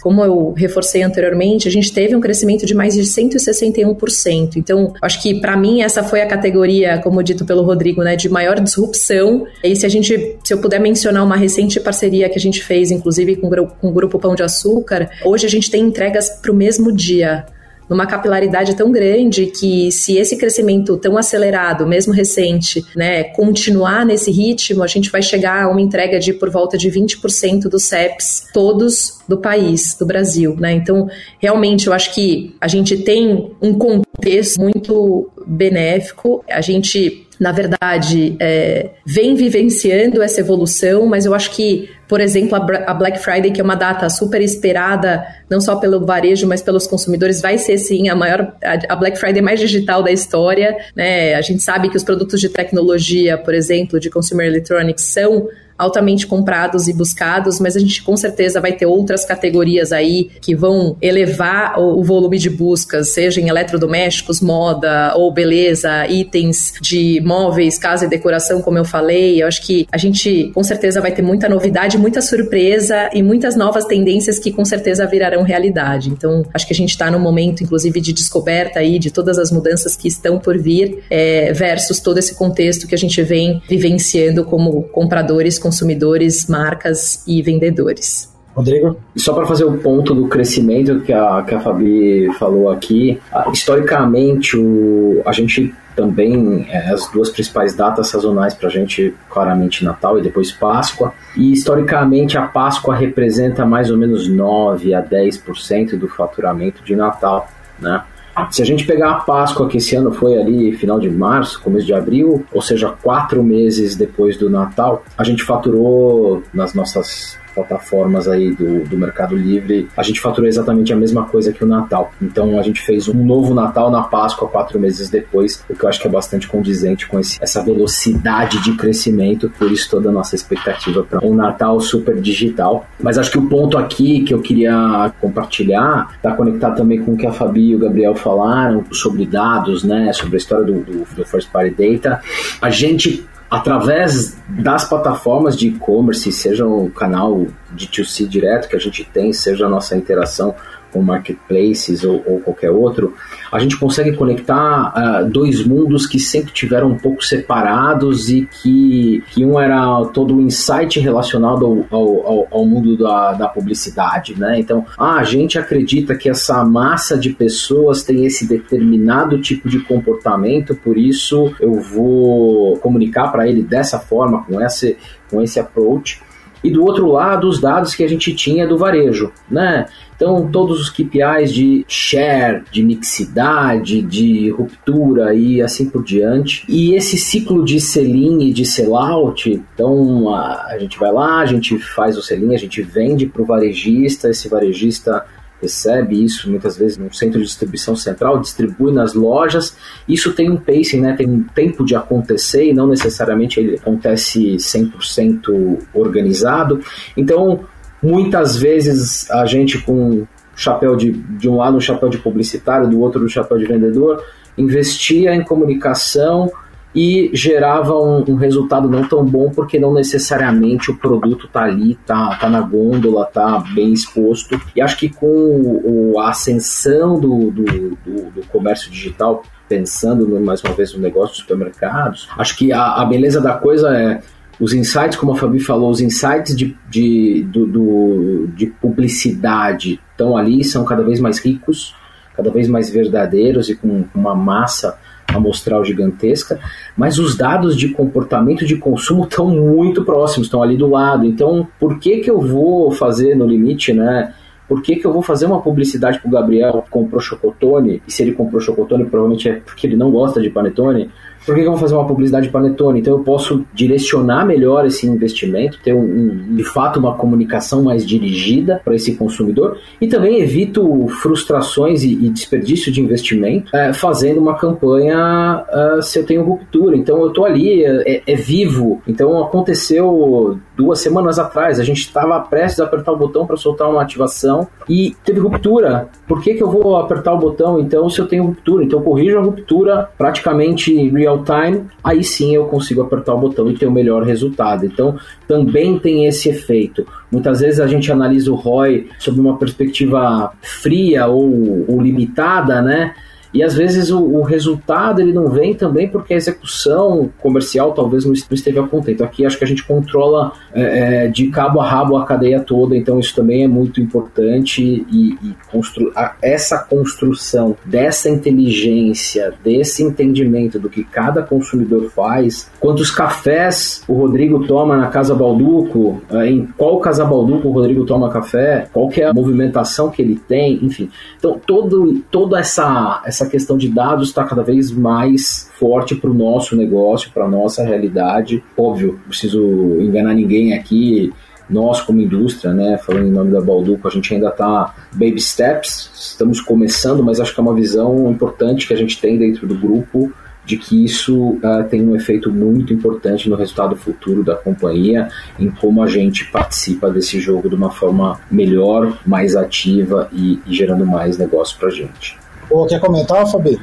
[0.00, 4.56] como eu reforcei anteriormente, a gente teve um crescimento de mais de 161%.
[4.56, 8.28] Então, acho que para mim essa foi a categoria, como dito pelo Rodrigo, né, de
[8.28, 9.46] maior disrupção.
[9.62, 12.90] E se a gente, se eu puder mencionar uma recente parceria que a gente fez,
[12.90, 16.54] inclusive com, com o grupo Pão de Açúcar, hoje a gente tem entregas para o
[16.54, 17.44] mesmo dia
[17.92, 24.30] numa capilaridade tão grande que se esse crescimento tão acelerado, mesmo recente, né, continuar nesse
[24.30, 28.48] ritmo, a gente vai chegar a uma entrega de por volta de 20% dos CEPs
[28.54, 30.72] todos do país, do Brasil, né?
[30.72, 31.06] Então,
[31.38, 36.42] realmente eu acho que a gente tem um contexto muito benéfico.
[36.48, 42.56] A gente na verdade, é, vem vivenciando essa evolução, mas eu acho que, por exemplo,
[42.56, 46.86] a Black Friday, que é uma data super esperada, não só pelo varejo, mas pelos
[46.86, 48.54] consumidores, vai ser sim a maior,
[48.88, 50.76] a Black Friday mais digital da história.
[50.94, 51.34] Né?
[51.34, 55.48] A gente sabe que os produtos de tecnologia, por exemplo, de consumer electronics, são
[55.82, 60.54] altamente comprados e buscados, mas a gente com certeza vai ter outras categorias aí que
[60.54, 67.78] vão elevar o, volume de buscas, seja em eletrodomésticos, moda ou beleza, itens de móveis,
[67.78, 69.42] casa e decoração, como eu falei.
[69.42, 73.54] Eu acho que a gente com certeza vai ter muita novidade, muita surpresa e muitas
[73.56, 76.10] novas tendências que com certeza virarão realidade.
[76.10, 79.52] Então, acho que a gente está num momento, inclusive, de descoberta aí de todas as
[79.52, 84.44] mudanças que estão por vir, é, versus todo esse contexto que a gente vem vivenciando
[84.44, 88.32] como compradores, consumidores, marcas e vendedores.
[88.54, 88.96] Rodrigo?
[89.16, 93.18] Só para fazer o ponto do crescimento que a, que a Fabi falou aqui,
[93.52, 99.84] historicamente o, a gente também é, as duas principais datas sazonais para a gente, claramente
[99.84, 101.12] Natal e depois Páscoa.
[101.36, 107.48] E historicamente a Páscoa representa mais ou menos 9 a 10% do faturamento de Natal,
[107.78, 108.02] né?
[108.50, 111.84] Se a gente pegar a Páscoa, que esse ano foi ali final de março, começo
[111.84, 118.28] de abril, ou seja, quatro meses depois do Natal, a gente faturou nas nossas plataformas
[118.28, 122.12] aí do, do Mercado Livre, a gente faturou exatamente a mesma coisa que o Natal.
[122.20, 125.88] Então a gente fez um novo Natal na Páscoa quatro meses depois, o que eu
[125.88, 130.12] acho que é bastante condizente com esse, essa velocidade de crescimento, por isso toda a
[130.12, 132.86] nossa expectativa para um Natal super digital.
[133.00, 137.16] Mas acho que o ponto aqui que eu queria compartilhar está conectado também com o
[137.16, 141.06] que a Fabi e o Gabriel falaram sobre dados, né, sobre a história do, do,
[141.14, 142.20] do First Party Data.
[142.60, 148.78] A gente através das plataformas de e-commerce, seja o canal de 2C direto que a
[148.78, 150.54] gente tem, seja a nossa interação
[150.92, 153.14] com marketplaces ou, ou qualquer outro,
[153.50, 159.22] a gente consegue conectar uh, dois mundos que sempre tiveram um pouco separados e que,
[159.30, 164.58] que um era todo o insight relacionado ao, ao, ao mundo da, da publicidade, né?
[164.58, 169.80] Então, ah, a gente acredita que essa massa de pessoas tem esse determinado tipo de
[169.80, 174.96] comportamento, por isso eu vou comunicar para ele dessa forma, com esse,
[175.30, 176.20] com esse approach
[176.62, 179.86] e do outro lado os dados que a gente tinha do varejo, né?
[180.14, 186.64] Então, todos os KPIs de share, de mixidade, de ruptura e assim por diante.
[186.68, 191.46] E esse ciclo de sell-in e de sell-out, então a, a, gente vai lá, a
[191.46, 195.24] gente faz o sell-in, a gente vende para o varejista, esse varejista
[195.62, 199.76] recebe isso muitas vezes no centro de distribuição central, distribui nas lojas.
[200.08, 201.14] Isso tem um pacing, né?
[201.16, 206.80] tem um tempo de acontecer e não necessariamente ele acontece 100% organizado.
[207.16, 207.60] Então,
[208.02, 213.00] muitas vezes a gente com chapéu de, de um lado um chapéu de publicitário, do
[213.00, 214.22] outro um chapéu de vendedor,
[214.58, 216.50] investia em comunicação
[216.94, 221.94] e gerava um, um, resultado não tão bom porque não necessariamente o produto tá ali,
[222.06, 224.60] tá, tá na gôndola, tá bem exposto.
[224.76, 230.62] E acho que com o, a ascensão do, do, do, do comércio digital, pensando mais
[230.62, 234.20] uma vez no negócio de supermercados, acho que a, a beleza da coisa é
[234.60, 240.36] os insights, como a Fabi falou, os insights de, de, do, do, de publicidade estão
[240.36, 241.96] ali, são cada vez mais ricos,
[242.36, 244.98] cada vez mais verdadeiros e com uma massa
[245.34, 246.60] amostral gigantesca,
[246.96, 251.24] mas os dados de comportamento de consumo estão muito próximos, estão ali do lado.
[251.24, 254.34] Então, por que que eu vou fazer no limite, né?
[254.68, 258.00] Por que, que eu vou fazer uma publicidade para o Gabriel que comprou chocotone?
[258.08, 261.10] E se ele comprou chocotone, provavelmente é porque ele não gosta de panetone
[261.44, 263.00] por que, eu vou fazer uma publicidade panetone?
[263.00, 268.06] Então eu posso direcionar melhor esse investimento, ter um, um de fato uma comunicação mais
[268.06, 274.40] dirigida para esse consumidor e também evito frustrações e, e desperdício de investimento é, fazendo
[274.40, 276.96] uma campanha uh, se eu tenho ruptura.
[276.96, 279.00] Então eu estou ali, é, é, vivo.
[279.06, 283.90] Então aconteceu duas semanas atrás, a gente estava prestes a apertar o botão para soltar
[283.90, 286.08] uma ativação e teve ruptura.
[286.26, 288.84] Por que, que eu vou apertar o botão então se eu tenho ruptura?
[288.84, 293.74] Então corrijo a ruptura praticamente real time, aí sim eu consigo apertar o botão e
[293.74, 294.84] ter o melhor resultado.
[294.86, 295.16] Então,
[295.46, 297.06] também tem esse efeito.
[297.30, 303.14] Muitas vezes a gente analisa o ROI sob uma perspectiva fria ou, ou limitada, né?
[303.52, 308.24] E às vezes o, o, resultado ele não vem também porque a execução comercial talvez
[308.24, 309.22] não esteja contente.
[309.22, 312.96] Aqui acho que a gente controla é, é, de cabo a rabo a cadeia toda,
[312.96, 320.02] então isso também é muito importante e, e constru a, essa construção dessa inteligência, desse
[320.02, 326.48] entendimento do que cada consumidor faz, quantos cafés o Rodrigo toma na Casa Balduco, é,
[326.48, 330.40] em qual Casa Balduco o Rodrigo toma café, qual que é a movimentação que ele
[330.48, 331.10] tem, enfim.
[331.38, 336.30] Então todo, toda essa, essa essa questão de dados está cada vez mais forte para
[336.30, 338.62] o nosso negócio, para a nossa realidade.
[338.76, 339.60] Óbvio, preciso
[340.00, 341.32] enganar ninguém aqui.
[341.68, 346.10] Nós, como indústria, né, falando em nome da Balduco, a gente ainda está baby steps,
[346.14, 349.74] estamos começando, mas acho que é uma visão importante que a gente tem dentro do
[349.74, 350.32] grupo
[350.64, 355.28] de que isso uh, tem um efeito muito importante no resultado futuro da companhia,
[355.58, 360.74] em como a gente participa desse jogo de uma forma melhor, mais ativa e, e
[360.74, 362.41] gerando mais negócio para a gente.
[362.72, 363.78] Ou quer comentar, Fabi?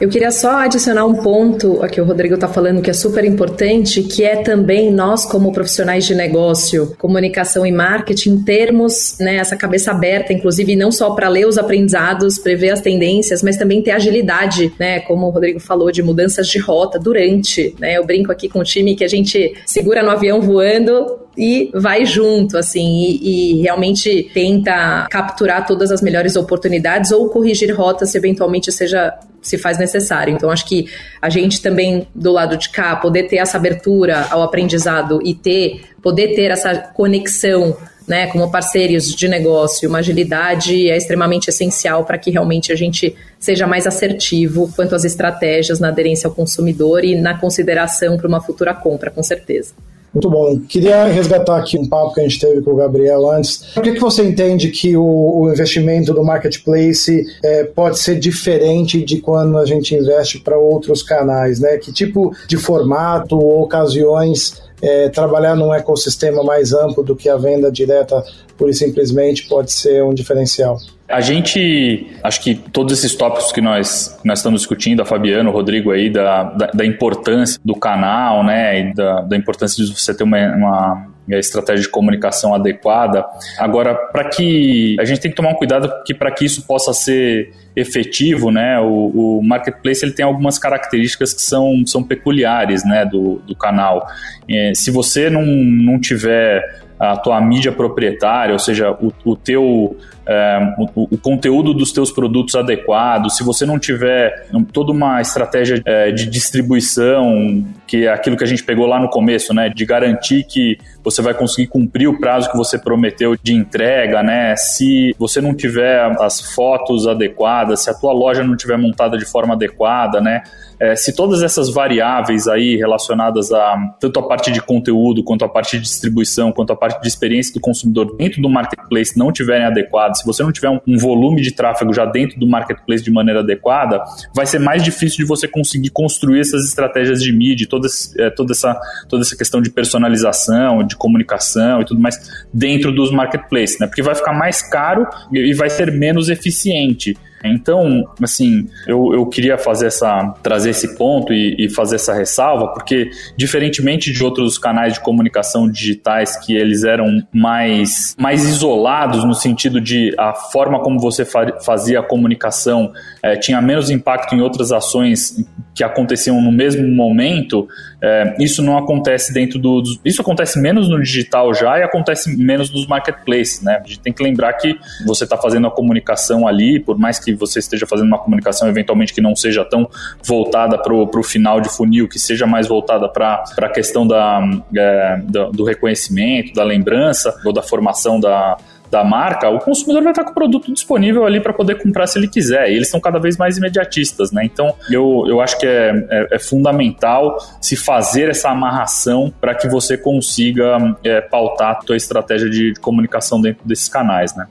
[0.00, 3.24] Eu queria só adicionar um ponto a que o Rodrigo está falando que é super
[3.24, 9.56] importante, que é também nós, como profissionais de negócio, comunicação e marketing, termos né, essa
[9.56, 13.90] cabeça aberta, inclusive não só para ler os aprendizados, prever as tendências, mas também ter
[13.90, 15.00] agilidade, né?
[15.00, 17.74] Como o Rodrigo falou, de mudanças de rota durante.
[17.80, 21.70] Né, eu brinco aqui com o time que a gente segura no avião voando e
[21.72, 28.10] vai junto, assim, e, e realmente tenta capturar todas as melhores oportunidades ou corrigir rotas
[28.10, 30.34] se eventualmente seja se faz necessário.
[30.34, 30.86] Então, acho que
[31.22, 35.82] a gente também, do lado de cá, poder ter essa abertura ao aprendizado e ter,
[36.02, 37.76] poder ter essa conexão
[38.06, 43.14] né, como parceiros de negócio, uma agilidade é extremamente essencial para que realmente a gente
[43.38, 48.40] seja mais assertivo quanto às estratégias na aderência ao consumidor e na consideração para uma
[48.40, 49.72] futura compra, com certeza.
[50.12, 50.58] Muito bom.
[50.60, 53.58] Queria resgatar aqui um papo que a gente teve com o Gabriel antes.
[53.74, 59.02] Por que, que você entende que o, o investimento do marketplace é, pode ser diferente
[59.04, 61.60] de quando a gente investe para outros canais?
[61.60, 61.76] Né?
[61.76, 67.36] Que tipo de formato ou ocasiões é, trabalhar num ecossistema mais amplo do que a
[67.36, 68.22] venda direta,
[68.56, 70.78] pura e simplesmente, pode ser um diferencial.
[71.08, 75.52] A gente, acho que todos esses tópicos que nós, nós estamos discutindo, a Fabiano, o
[75.52, 80.14] Rodrigo aí, da, da, da importância do canal, né, e da, da importância de você
[80.14, 83.24] ter uma, uma estratégia de comunicação adequada.
[83.58, 86.92] Agora, para que a gente tem que tomar um cuidado que para que isso possa
[86.92, 93.06] ser efetivo, né, o, o, marketplace ele tem algumas características que são, são peculiares, né,
[93.06, 94.06] do, do canal.
[94.48, 96.62] É, se você não, não tiver
[96.98, 99.96] a tua mídia proprietária, ou seja, o, o teu
[100.28, 105.80] é, o, o, conteúdo dos teus produtos adequado, se você não tiver toda uma estratégia
[105.86, 109.86] é, de distribuição, que é aquilo que a gente pegou lá no começo, né, de
[109.86, 115.14] garantir que você vai conseguir cumprir o prazo que você prometeu de entrega, né, se
[115.18, 119.54] você não tiver as fotos adequadas, se a tua loja não tiver montada de forma
[119.54, 120.42] adequada, né,
[120.78, 125.48] é, se todas essas variáveis aí relacionadas a tanto a parte de conteúdo, quanto a
[125.48, 129.66] parte de distribuição, quanto a parte de experiência do consumidor dentro do marketplace não tiverem
[129.66, 133.10] adequadas, se você não tiver um, um volume de tráfego já dentro do marketplace de
[133.10, 134.02] maneira adequada,
[134.34, 137.88] vai ser mais difícil de você conseguir construir essas estratégias de mídia, toda,
[138.18, 142.16] é, toda, essa, toda essa questão de personalização, de comunicação e tudo mais
[142.52, 143.86] dentro dos marketplaces, né?
[143.86, 147.16] Porque vai ficar mais caro e vai ser menos eficiente.
[147.44, 152.68] Então, assim, eu, eu queria fazer essa, trazer esse ponto e, e, fazer essa ressalva,
[152.68, 159.34] porque diferentemente de outros canais de comunicação digitais que eles eram mais, mais isolados no
[159.34, 164.40] sentido de a forma como você fa fazia a comunicação é, tinha menos impacto em
[164.40, 165.36] outras ações
[165.74, 167.68] que aconteciam no mesmo momento,
[168.00, 169.82] é, isso não acontece dentro do.
[170.04, 173.80] Isso acontece menos no digital já e acontece menos nos marketplaces, né?
[173.84, 177.34] A gente tem que lembrar que você está fazendo a comunicação ali, por mais que
[177.34, 179.88] você esteja fazendo uma comunicação eventualmente que não seja tão
[180.22, 185.20] voltada para o final de funil, que seja mais voltada para a questão da, é,
[185.52, 188.56] do reconhecimento, da lembrança ou da formação da
[188.90, 192.18] da marca, o consumidor vai estar com o produto disponível ali para poder comprar se
[192.18, 192.70] ele quiser.
[192.70, 194.44] E eles são cada vez mais imediatistas, né?
[194.44, 199.68] Então, eu, eu acho que é, é, é fundamental se fazer essa amarração para que
[199.68, 204.46] você consiga é, pautar a tua estratégia de, de comunicação dentro desses canais, né?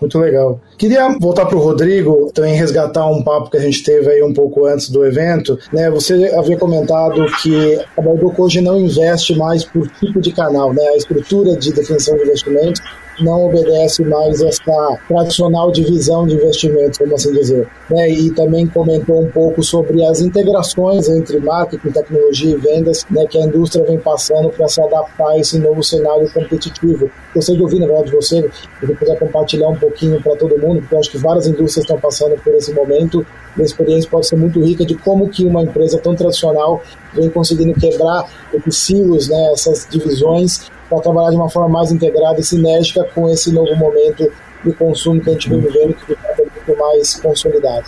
[0.00, 0.60] Muito legal.
[0.76, 4.32] Queria voltar para o Rodrigo, também resgatar um papo que a gente teve aí um
[4.32, 5.58] pouco antes do evento.
[5.72, 5.90] Né?
[5.90, 10.86] Você havia comentado que a Baiduco hoje não investe mais por tipo de canal, né?
[10.88, 12.82] A estrutura de definição de investimentos
[13.20, 17.68] não obedece mais essa tradicional divisão de investimentos, como assim dizer.
[17.90, 18.10] Né?
[18.10, 23.38] E também comentou um pouco sobre as integrações entre marketing, tecnologia e vendas né, que
[23.38, 27.10] a indústria vem passando para se adaptar a esse novo cenário competitivo.
[27.34, 28.50] Gostaria de ouvir, na verdade, de você,
[28.80, 31.98] se puder compartilhar um pouquinho para todo mundo, porque eu acho que várias indústrias estão
[31.98, 33.24] passando por esse momento
[33.56, 36.82] e a experiência pode ser muito rica de como que uma empresa tão tradicional
[37.14, 42.40] vem conseguindo quebrar esses silos, né, essas divisões para trabalhar de uma forma mais integrada
[42.40, 44.30] e sinérgica com esse novo momento
[44.64, 47.86] de consumo que a gente vem vivendo, que está muito mais consolidado.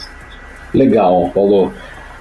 [0.74, 1.72] Legal, Paulo.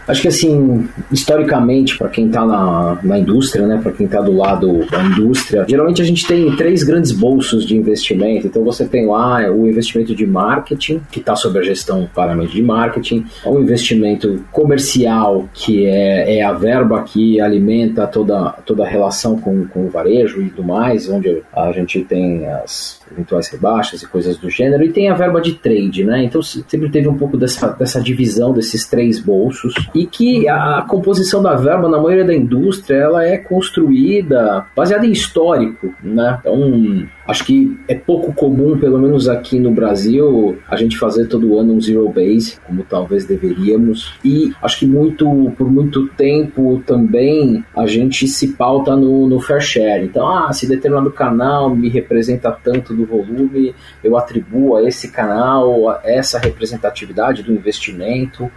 [0.07, 4.35] Acho que assim, historicamente, para quem está na, na indústria, né, para quem está do
[4.35, 8.47] lado da indústria, geralmente a gente tem três grandes bolsos de investimento.
[8.47, 12.61] Então você tem lá o investimento de marketing, que está sob a gestão claramente de
[12.61, 19.37] marketing, o investimento comercial, que é, é a verba que alimenta toda, toda a relação
[19.37, 24.07] com, com o varejo e tudo mais, onde a gente tem as eventuais rebaixas e
[24.07, 26.23] coisas do gênero, e tem a verba de trade, né?
[26.23, 31.41] Então sempre teve um pouco dessa, dessa divisão desses três bolsos e que a composição
[31.41, 36.37] da verba na maioria da indústria ela é construída baseada em histórico, né?
[36.39, 41.59] Então acho que é pouco comum, pelo menos aqui no Brasil, a gente fazer todo
[41.59, 44.13] ano um zero base, como talvez deveríamos.
[44.23, 45.25] E acho que muito
[45.57, 50.05] por muito tempo também a gente se pauta no, no fair share.
[50.05, 55.99] Então, ah, se determinado canal me representa tanto do volume, eu atribuo a esse canal
[56.03, 58.49] essa representatividade do investimento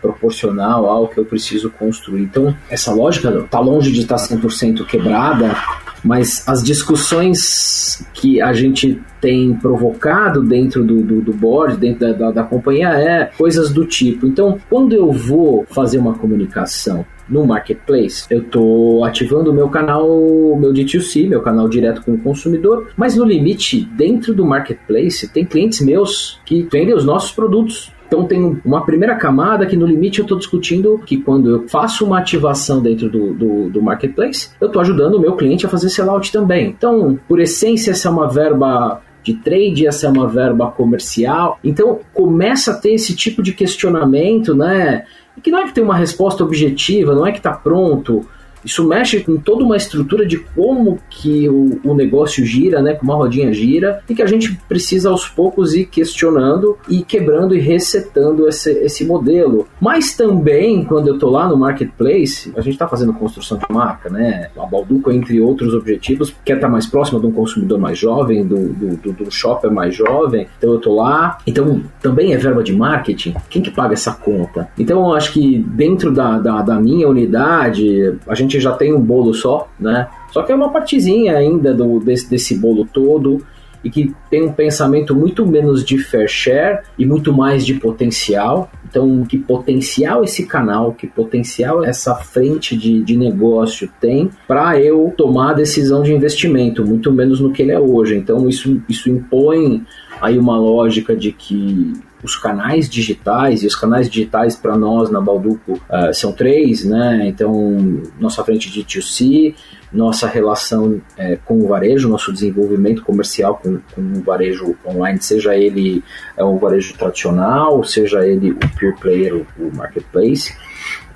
[0.00, 2.22] proporcional ao que eu preciso construir.
[2.22, 5.56] Então, essa lógica está longe de estar 100% quebrada,
[6.04, 12.12] mas as discussões que a gente tem provocado dentro do, do, do board, dentro da,
[12.12, 14.26] da, da companhia, é coisas do tipo.
[14.26, 20.08] Então, quando eu vou fazer uma comunicação no marketplace, eu estou ativando o meu canal,
[20.56, 25.44] meu D2C, meu canal direto com o consumidor, mas no limite, dentro do marketplace, tem
[25.44, 27.92] clientes meus que vendem os nossos produtos.
[28.08, 32.06] Então tem uma primeira camada que no limite eu estou discutindo que quando eu faço
[32.06, 35.90] uma ativação dentro do, do, do marketplace, eu estou ajudando o meu cliente a fazer
[35.90, 36.68] sellout também.
[36.68, 41.58] Então, por essência, essa é uma verba de trade, essa é uma verba comercial.
[41.62, 45.04] Então começa a ter esse tipo de questionamento, né?
[45.42, 48.26] Que não é que tem uma resposta objetiva, não é que está pronto.
[48.64, 52.94] Isso mexe com toda uma estrutura de como que o, o, negócio gira, né?
[52.94, 57.54] Como a rodinha gira, e que a gente precisa aos poucos ir questionando e quebrando
[57.54, 59.66] e resetando esse, esse modelo.
[59.80, 64.08] Mas também, quando eu estou lá no marketplace, a gente está fazendo construção de marca,
[64.08, 64.48] né?
[64.58, 68.46] A Balduco, entre outros objetivos, quer estar tá mais próximo de um consumidor mais jovem,
[68.46, 70.46] do, do, do, do shopper mais jovem.
[70.58, 71.38] Então eu estou lá.
[71.46, 73.34] Então também é verba de marketing.
[73.50, 74.68] Quem que paga essa conta?
[74.78, 78.92] Então eu acho que dentro da, da, da minha unidade, a gente gente já tem
[78.92, 80.08] um bolo só, né?
[80.32, 83.44] Só que é uma partezinha ainda do, desse, desse bolo todo
[83.84, 88.70] e que tem um pensamento muito menos de fair share e muito mais de potencial.
[88.88, 95.12] Então, que potencial esse canal, que potencial essa frente de, de negócio tem para eu
[95.16, 98.16] tomar a decisão de investimento, muito menos no que ele é hoje.
[98.16, 99.84] Então, isso, isso impõe
[100.20, 101.92] aí uma lógica de que
[102.22, 107.26] os canais digitais, e os canais digitais para nós na Balduco uh, são três, né?
[107.26, 109.54] Então, nossa frente de 2C,
[109.92, 115.56] nossa relação é, com o varejo, nosso desenvolvimento comercial com, com o varejo online, seja
[115.56, 116.02] ele
[116.36, 120.54] é, um varejo tradicional, seja ele o pure player, o, o marketplace,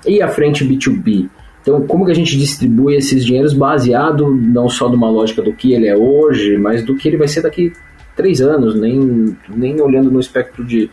[0.07, 1.29] e a frente B2B.
[1.61, 5.73] Então, como que a gente distribui esses dinheiros baseado não só numa lógica do que
[5.73, 7.71] ele é hoje, mas do que ele vai ser daqui
[8.15, 10.89] três anos, nem, nem olhando no espectro de,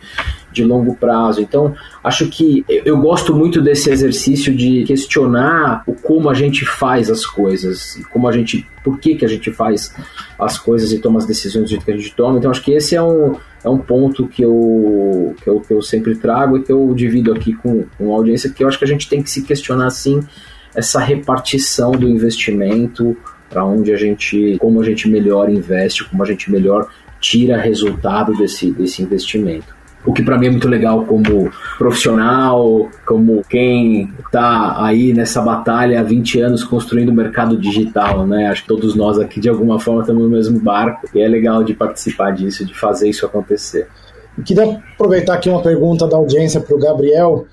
[0.51, 1.41] de longo prazo.
[1.41, 7.09] Então, acho que eu gosto muito desse exercício de questionar o como a gente faz
[7.09, 9.93] as coisas, como a gente, por que, que a gente faz
[10.39, 12.37] as coisas e toma as decisões do jeito que a gente toma.
[12.37, 15.81] Então, acho que esse é um, é um ponto que eu, que eu, que eu
[15.81, 18.85] sempre trago e que eu divido aqui com, com a audiência, que eu acho que
[18.85, 20.19] a gente tem que se questionar, assim,
[20.73, 23.15] essa repartição do investimento,
[23.51, 26.87] para onde a gente, como a gente melhor investe, como a gente melhor
[27.21, 29.79] tira resultado desse, desse investimento.
[30.03, 35.99] O que para mim é muito legal como profissional, como quem está aí nessa batalha
[35.99, 38.47] há 20 anos construindo o mercado digital, né?
[38.47, 41.63] Acho que todos nós aqui de alguma forma estamos no mesmo barco e é legal
[41.63, 43.87] de participar disso, de fazer isso acontecer.
[44.35, 47.45] Eu queria aproveitar aqui uma pergunta da audiência para o Gabriel.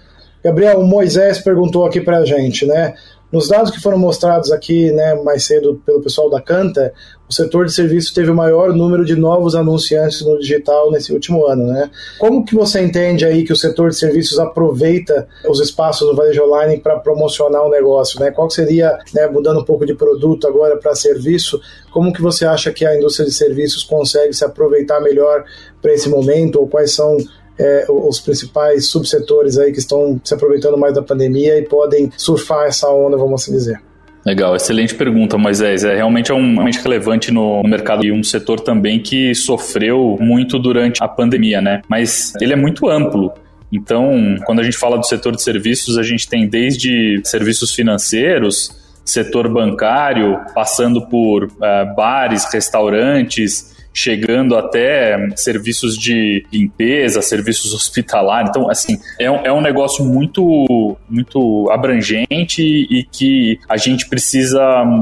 [0.43, 2.95] Gabriel, o Moisés perguntou aqui para a gente, né?
[3.31, 6.95] Nos dados que foram mostrados aqui né, mais cedo pelo pessoal da Canta,
[7.29, 11.47] o setor de serviços teve o maior número de novos anunciantes no digital nesse último
[11.47, 11.67] ano.
[11.67, 11.91] Né?
[12.19, 16.43] Como que você entende aí que o setor de serviços aproveita os espaços do varejo
[16.43, 18.19] online para promocionar o negócio?
[18.19, 18.31] Né?
[18.31, 21.61] Qual seria, né, mudando um pouco de produto agora para serviço,
[21.93, 25.45] como que você acha que a indústria de serviços consegue se aproveitar melhor
[25.83, 26.61] para esse momento?
[26.61, 27.19] Ou quais são
[27.59, 32.67] é, os principais subsetores aí que estão se aproveitando mais da pandemia e podem surfar
[32.67, 33.81] essa onda, vamos assim dizer.
[34.25, 35.85] Legal, excelente pergunta, Moisés.
[35.85, 40.19] É realmente é um realmente relevante no, no, mercado e um setor também que sofreu
[40.21, 41.83] muito durante a pandemia, né?
[41.89, 43.33] Mas ele é muito amplo.
[43.73, 48.77] Então, quando a gente fala do setor de serviços, a gente tem desde serviços financeiros,
[49.05, 58.51] setor bancário, passando por uh, bares, restaurantes, chegando até serviços de limpeza, serviços hospitalares.
[58.51, 64.61] Então, assim, é um, é um negócio muito, muito abrangente e que a gente precisa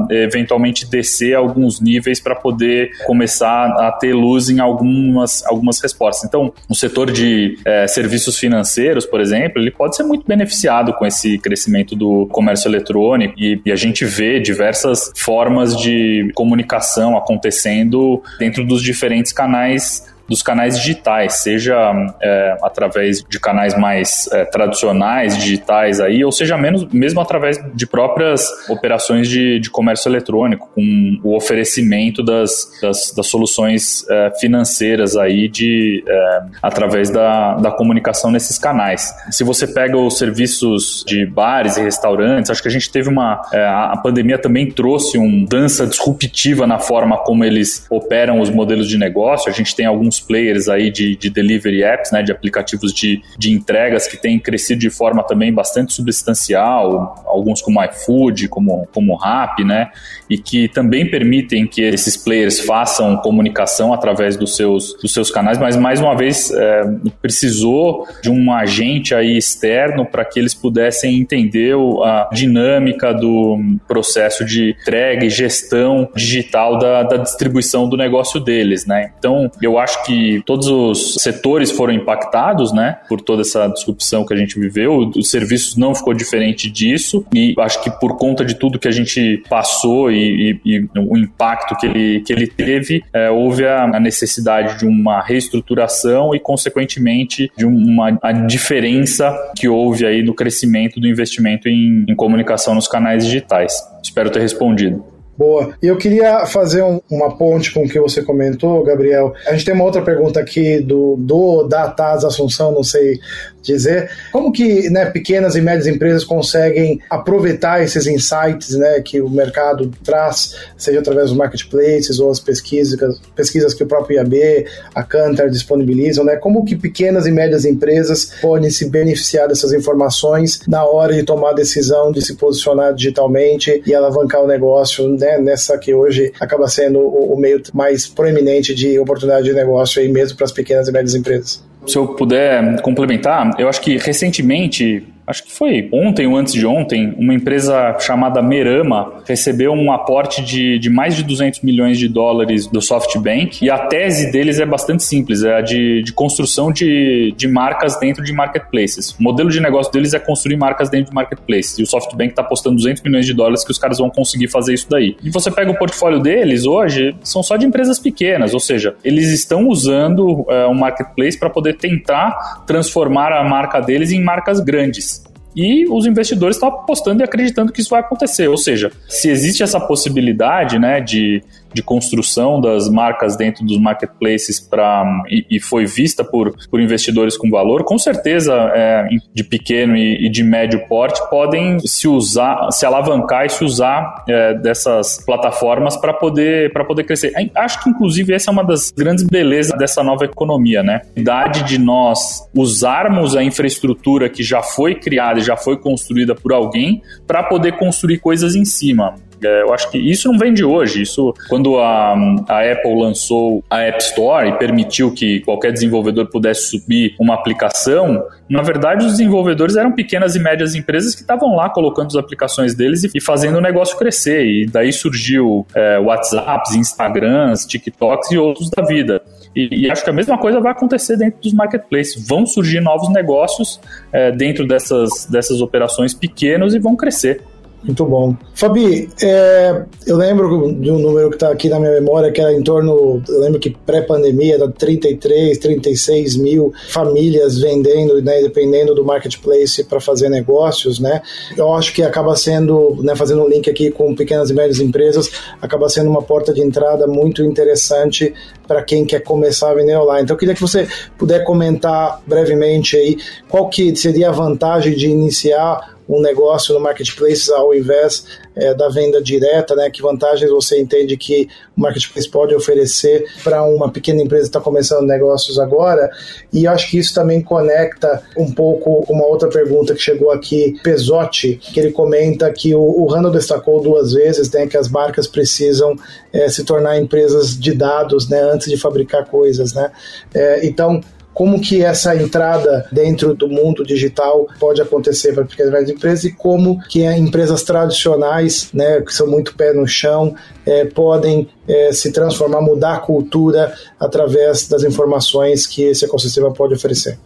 [0.09, 6.27] eventualmente descer alguns níveis para poder começar a ter luz em algumas, algumas respostas.
[6.27, 11.05] Então, o setor de é, serviços financeiros, por exemplo, ele pode ser muito beneficiado com
[11.05, 18.21] esse crescimento do comércio eletrônico e, e a gente vê diversas formas de comunicação acontecendo
[18.39, 21.75] dentro dos diferentes canais dos canais digitais, seja
[22.21, 27.87] é, através de canais mais é, tradicionais, digitais aí, ou seja menos, mesmo através de
[27.87, 35.15] próprias operações de, de comércio eletrônico, com o oferecimento das, das, das soluções é, financeiras
[35.15, 39.13] aí de, é, através da, da comunicação nesses canais.
[39.31, 43.41] Se você pega os serviços de bares e restaurantes, acho que a gente teve uma.
[43.53, 48.87] É, a pandemia também trouxe uma dança disruptiva na forma como eles operam os modelos
[48.87, 49.49] de negócio.
[49.49, 53.51] A gente tem alguns players aí de, de delivery apps, né, de aplicativos de, de
[53.51, 59.63] entregas que têm crescido de forma também bastante substancial, alguns como iFood, como, como Rappi,
[59.63, 59.89] né,
[60.29, 65.57] e que também permitem que esses players façam comunicação através dos seus, dos seus canais,
[65.57, 66.83] mas mais uma vez é,
[67.21, 74.45] precisou de um agente aí externo para que eles pudessem entender a dinâmica do processo
[74.45, 79.11] de entrega e gestão digital da, da distribuição do negócio deles, né?
[79.17, 84.33] Então, eu acho que todos os setores foram impactados, né, por toda essa disrupção que
[84.33, 85.11] a gente viveu.
[85.15, 88.91] Os serviços não ficou diferente disso e acho que por conta de tudo que a
[88.91, 93.83] gente passou e, e, e o impacto que ele, que ele teve, é, houve a,
[93.83, 100.33] a, necessidade de uma reestruturação e, consequentemente, de uma a diferença que houve aí no
[100.33, 103.73] crescimento do investimento em, em comunicação nos canais digitais.
[104.01, 105.16] Espero ter respondido.
[105.37, 105.75] Boa.
[105.81, 109.33] E eu queria fazer um, uma ponte com o que você comentou, Gabriel.
[109.45, 111.93] A gente tem uma outra pergunta aqui do, do da
[112.25, 113.19] Assunção, não sei
[113.61, 114.09] dizer.
[114.31, 119.91] Como que né, pequenas e médias empresas conseguem aproveitar esses insights né, que o mercado
[120.03, 124.65] traz, seja através dos marketplaces ou as pesquisas, pesquisas que o próprio IAB,
[124.95, 126.35] a Cantar disponibilizam, né?
[126.35, 131.51] Como que pequenas e médias empresas podem se beneficiar dessas informações na hora de tomar
[131.51, 136.67] a decisão de se posicionar digitalmente e alavancar o negócio né, nessa que hoje acaba
[136.67, 140.87] sendo o, o meio mais proeminente de oportunidade de negócio aí mesmo para as pequenas
[140.87, 141.63] e médias empresas?
[141.85, 146.65] Se eu puder complementar, eu acho que recentemente acho que foi ontem ou antes de
[146.65, 152.07] ontem, uma empresa chamada Merama recebeu um aporte de, de mais de 200 milhões de
[152.07, 156.71] dólares do SoftBank e a tese deles é bastante simples, é a de, de construção
[156.71, 159.11] de, de marcas dentro de marketplaces.
[159.19, 162.41] O modelo de negócio deles é construir marcas dentro de marketplaces e o SoftBank está
[162.41, 165.17] apostando 200 milhões de dólares que os caras vão conseguir fazer isso daí.
[165.21, 169.29] E você pega o portfólio deles hoje, são só de empresas pequenas, ou seja, eles
[169.33, 175.16] estão usando é, um marketplace para poder tentar transformar a marca deles em marcas grandes
[175.57, 178.47] e os investidores estão apostando e acreditando que isso vai acontecer.
[178.47, 181.41] Ou seja, se existe essa possibilidade né, de
[181.73, 187.37] de construção das marcas dentro dos marketplaces para e, e, foi vista por, por investidores
[187.37, 192.71] com valor, com certeza é, de pequeno e, e, de médio porte podem se usar,
[192.71, 197.33] se alavancar e se usar é, dessas plataformas para poder poder crescer.
[197.55, 201.01] Acho que inclusive essa é uma das grandes belezas dessa nova economia, né?
[201.15, 206.33] A idade de nós usarmos a infraestrutura que já foi criada e já foi construída
[206.33, 209.15] por alguém para poder construir coisas em cima.
[209.43, 211.01] É, eu acho que isso não vem de hoje.
[211.01, 212.13] Isso, quando a,
[212.47, 218.23] a Apple lançou a App Store e permitiu que qualquer desenvolvedor pudesse subir uma aplicação,
[218.49, 222.73] na verdade, os desenvolvedores eram pequenas e médias empresas que estavam lá colocando as aplicações
[222.73, 224.45] deles e, fazendo o negócio crescer.
[224.45, 229.21] E daí surgiu é, WhatsApps, Instagrams, TikToks e outros da vida.
[229.55, 232.27] E, e, acho que a mesma coisa vai acontecer dentro dos marketplaces.
[232.27, 233.81] Vão surgir novos negócios
[234.13, 237.41] é, dentro dessas, dessas operações pequenas e vão crescer.
[237.83, 238.35] Muito bom.
[238.55, 242.51] Fabi, é, eu lembro de um número que está aqui na minha memória, que era
[242.51, 249.05] em torno, eu lembro que pré-pandemia, era 33, 36 mil famílias vendendo, né, dependendo do
[249.05, 251.21] marketplace para fazer negócios, né?
[251.55, 255.29] Eu acho que acaba sendo, né, fazendo um link aqui com pequenas e médias empresas,
[255.61, 258.33] acaba sendo uma porta de entrada muito interessante
[258.67, 260.23] para quem quer começar a vender online.
[260.23, 263.17] Então eu queria que você puder comentar brevemente aí
[263.47, 268.89] qual que seria a vantagem de iniciar um negócio no marketplace ao invés é, da
[268.89, 269.89] venda direta, né?
[269.89, 274.61] Que vantagens você entende que o marketplace pode oferecer para uma pequena empresa que está
[274.61, 276.09] começando negócios agora?
[276.51, 281.55] E acho que isso também conecta um pouco uma outra pergunta que chegou aqui, Pesotti,
[281.55, 284.65] que ele comenta que o, o Randall destacou duas vezes, né?
[284.65, 285.95] Que as marcas precisam
[286.33, 288.41] é, se tornar empresas de dados, né?
[288.41, 289.91] Antes de fabricar coisas, né?
[290.33, 291.01] É, então
[291.37, 296.31] como que essa entrada dentro do mundo digital pode acontecer para pequenas e empresas e
[296.31, 300.33] como que empresas tradicionais, né, que são muito pé no chão,
[300.65, 306.73] é, podem é, se transformar, mudar a cultura através das informações que esse ecossistema pode
[306.73, 307.19] oferecer.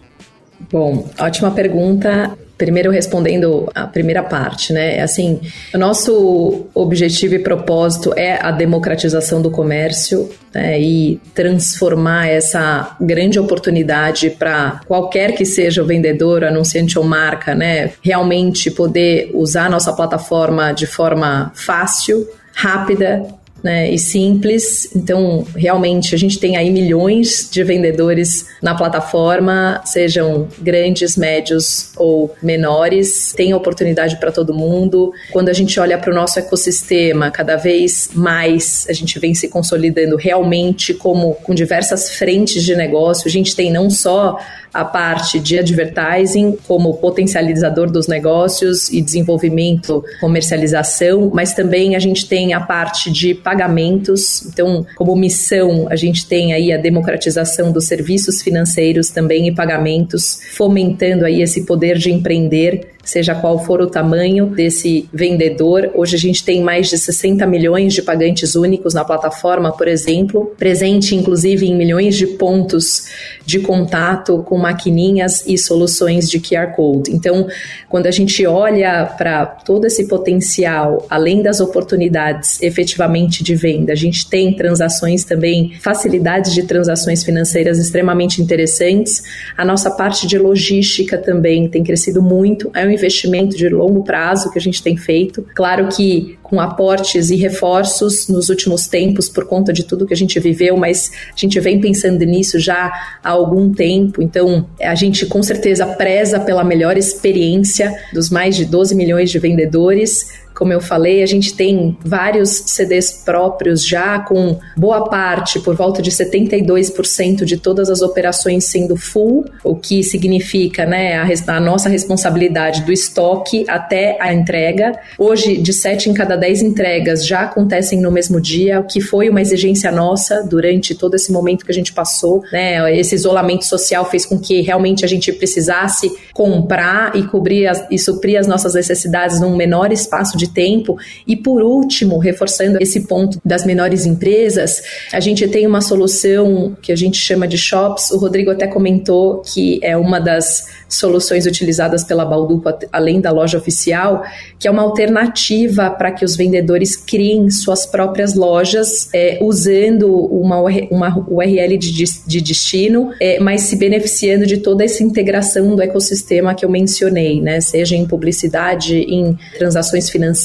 [0.70, 2.38] Bom, ótima pergunta.
[2.62, 4.98] Primeiro respondendo a primeira parte, né?
[4.98, 5.42] É assim,
[5.74, 10.80] o nosso objetivo e propósito é a democratização do comércio né?
[10.80, 17.94] e transformar essa grande oportunidade para qualquer que seja o vendedor, anunciante ou marca, né?
[18.00, 24.90] Realmente poder usar a nossa plataforma de forma fácil, rápida né, e simples.
[24.96, 32.34] Então, realmente, a gente tem aí milhões de vendedores na plataforma, sejam grandes, médios ou
[32.42, 33.34] menores.
[33.36, 35.12] Tem oportunidade para todo mundo.
[35.32, 39.48] Quando a gente olha para o nosso ecossistema, cada vez mais a gente vem se
[39.48, 43.28] consolidando realmente como com diversas frentes de negócio.
[43.28, 44.38] A gente tem não só
[44.74, 52.28] a parte de advertising como potencializador dos negócios e desenvolvimento, comercialização, mas também a gente
[52.28, 54.46] tem a parte de pagamentos.
[54.46, 60.40] Então, como missão, a gente tem aí a democratização dos serviços financeiros também e pagamentos,
[60.54, 65.92] fomentando aí esse poder de empreender seja qual for o tamanho desse vendedor.
[65.96, 70.54] Hoje a gente tem mais de 60 milhões de pagantes únicos na plataforma, por exemplo,
[70.58, 73.08] presente inclusive em milhões de pontos
[73.46, 77.12] de contato com maquininhas e soluções de QR Code.
[77.12, 77.48] Então,
[77.90, 83.96] quando a gente olha para todo esse potencial, além das oportunidades efetivamente de venda, a
[83.96, 89.24] gente tem transações também, facilidades de transações financeiras extremamente interessantes.
[89.58, 92.70] A nossa parte de logística também tem crescido muito.
[92.74, 95.46] É um investimento de longo prazo que a gente tem feito.
[95.56, 100.18] Claro que com aportes e reforços nos últimos tempos por conta de tudo que a
[100.18, 102.92] gente viveu, mas a gente vem pensando nisso já
[103.24, 104.22] há algum tempo.
[104.22, 109.40] Então, a gente com certeza preza pela melhor experiência dos mais de 12 milhões de
[109.40, 115.76] vendedores como eu falei, a gente tem vários CDs próprios já, com boa parte, por
[115.76, 121.60] volta de 72% de todas as operações sendo full, o que significa né, a, a,
[121.60, 124.92] nossa responsabilidade do estoque até a entrega.
[125.18, 129.30] Hoje, de 7 em cada 10 entregas já acontecem no mesmo dia, o que foi
[129.30, 132.44] uma exigência nossa durante todo esse momento que a gente passou.
[132.52, 133.00] Né?
[133.00, 137.98] Esse isolamento social fez com que realmente a gente precisasse comprar e cobrir as, e
[137.98, 140.98] suprir as nossas necessidades num menor espaço de tempo.
[141.28, 144.82] E por último, reforçando esse ponto das menores empresas,
[145.12, 148.12] a gente tem uma solução que a gente chama de shops.
[148.12, 153.58] O Rodrigo até comentou que é uma das soluções utilizadas pela Balduco, além da loja
[153.58, 154.24] oficial,
[154.60, 160.60] que é uma alternativa para que os vendedores criem suas próprias lojas é, usando uma,
[160.92, 166.54] uma URL de, de destino, é, mas se beneficiando de toda essa integração do ecossistema
[166.54, 167.62] que eu mencionei, né?
[167.62, 170.41] seja em publicidade, em transações financeiras,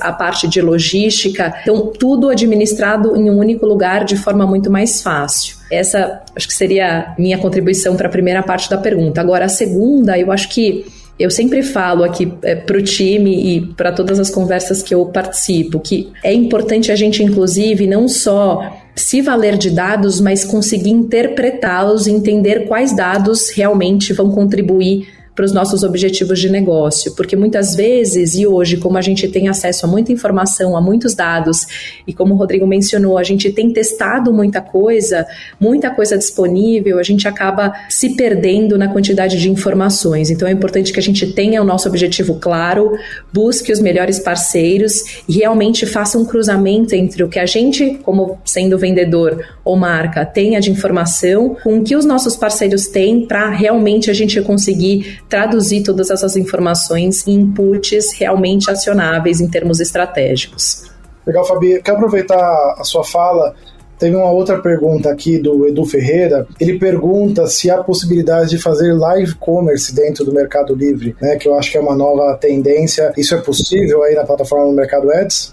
[0.00, 1.54] a parte de logística.
[1.62, 5.56] Então, tudo administrado em um único lugar de forma muito mais fácil.
[5.70, 9.20] Essa acho que seria minha contribuição para a primeira parte da pergunta.
[9.20, 10.86] Agora, a segunda, eu acho que
[11.18, 15.06] eu sempre falo aqui é, para o time e para todas as conversas que eu
[15.06, 20.90] participo que é importante a gente, inclusive, não só se valer de dados, mas conseguir
[20.90, 27.34] interpretá-los e entender quais dados realmente vão contribuir para os nossos objetivos de negócio, porque
[27.34, 31.66] muitas vezes e hoje, como a gente tem acesso a muita informação, a muitos dados,
[32.06, 35.26] e como o Rodrigo mencionou, a gente tem testado muita coisa,
[35.58, 40.30] muita coisa disponível, a gente acaba se perdendo na quantidade de informações.
[40.30, 42.96] Então é importante que a gente tenha o nosso objetivo claro,
[43.32, 48.38] busque os melhores parceiros e realmente faça um cruzamento entre o que a gente, como
[48.44, 53.50] sendo vendedor ou marca, tenha de informação com o que os nossos parceiros têm para
[53.50, 60.90] realmente a gente conseguir traduzir todas essas informações em inputs realmente acionáveis em termos estratégicos.
[61.26, 61.80] Legal, Fabi.
[61.82, 63.54] Quero aproveitar a sua fala
[63.98, 66.46] Teve uma outra pergunta aqui do Edu Ferreira.
[66.60, 71.36] Ele pergunta se há possibilidade de fazer live commerce dentro do Mercado Livre, né?
[71.36, 73.12] Que eu acho que é uma nova tendência.
[73.16, 75.52] Isso é possível aí na plataforma do Mercado Ads?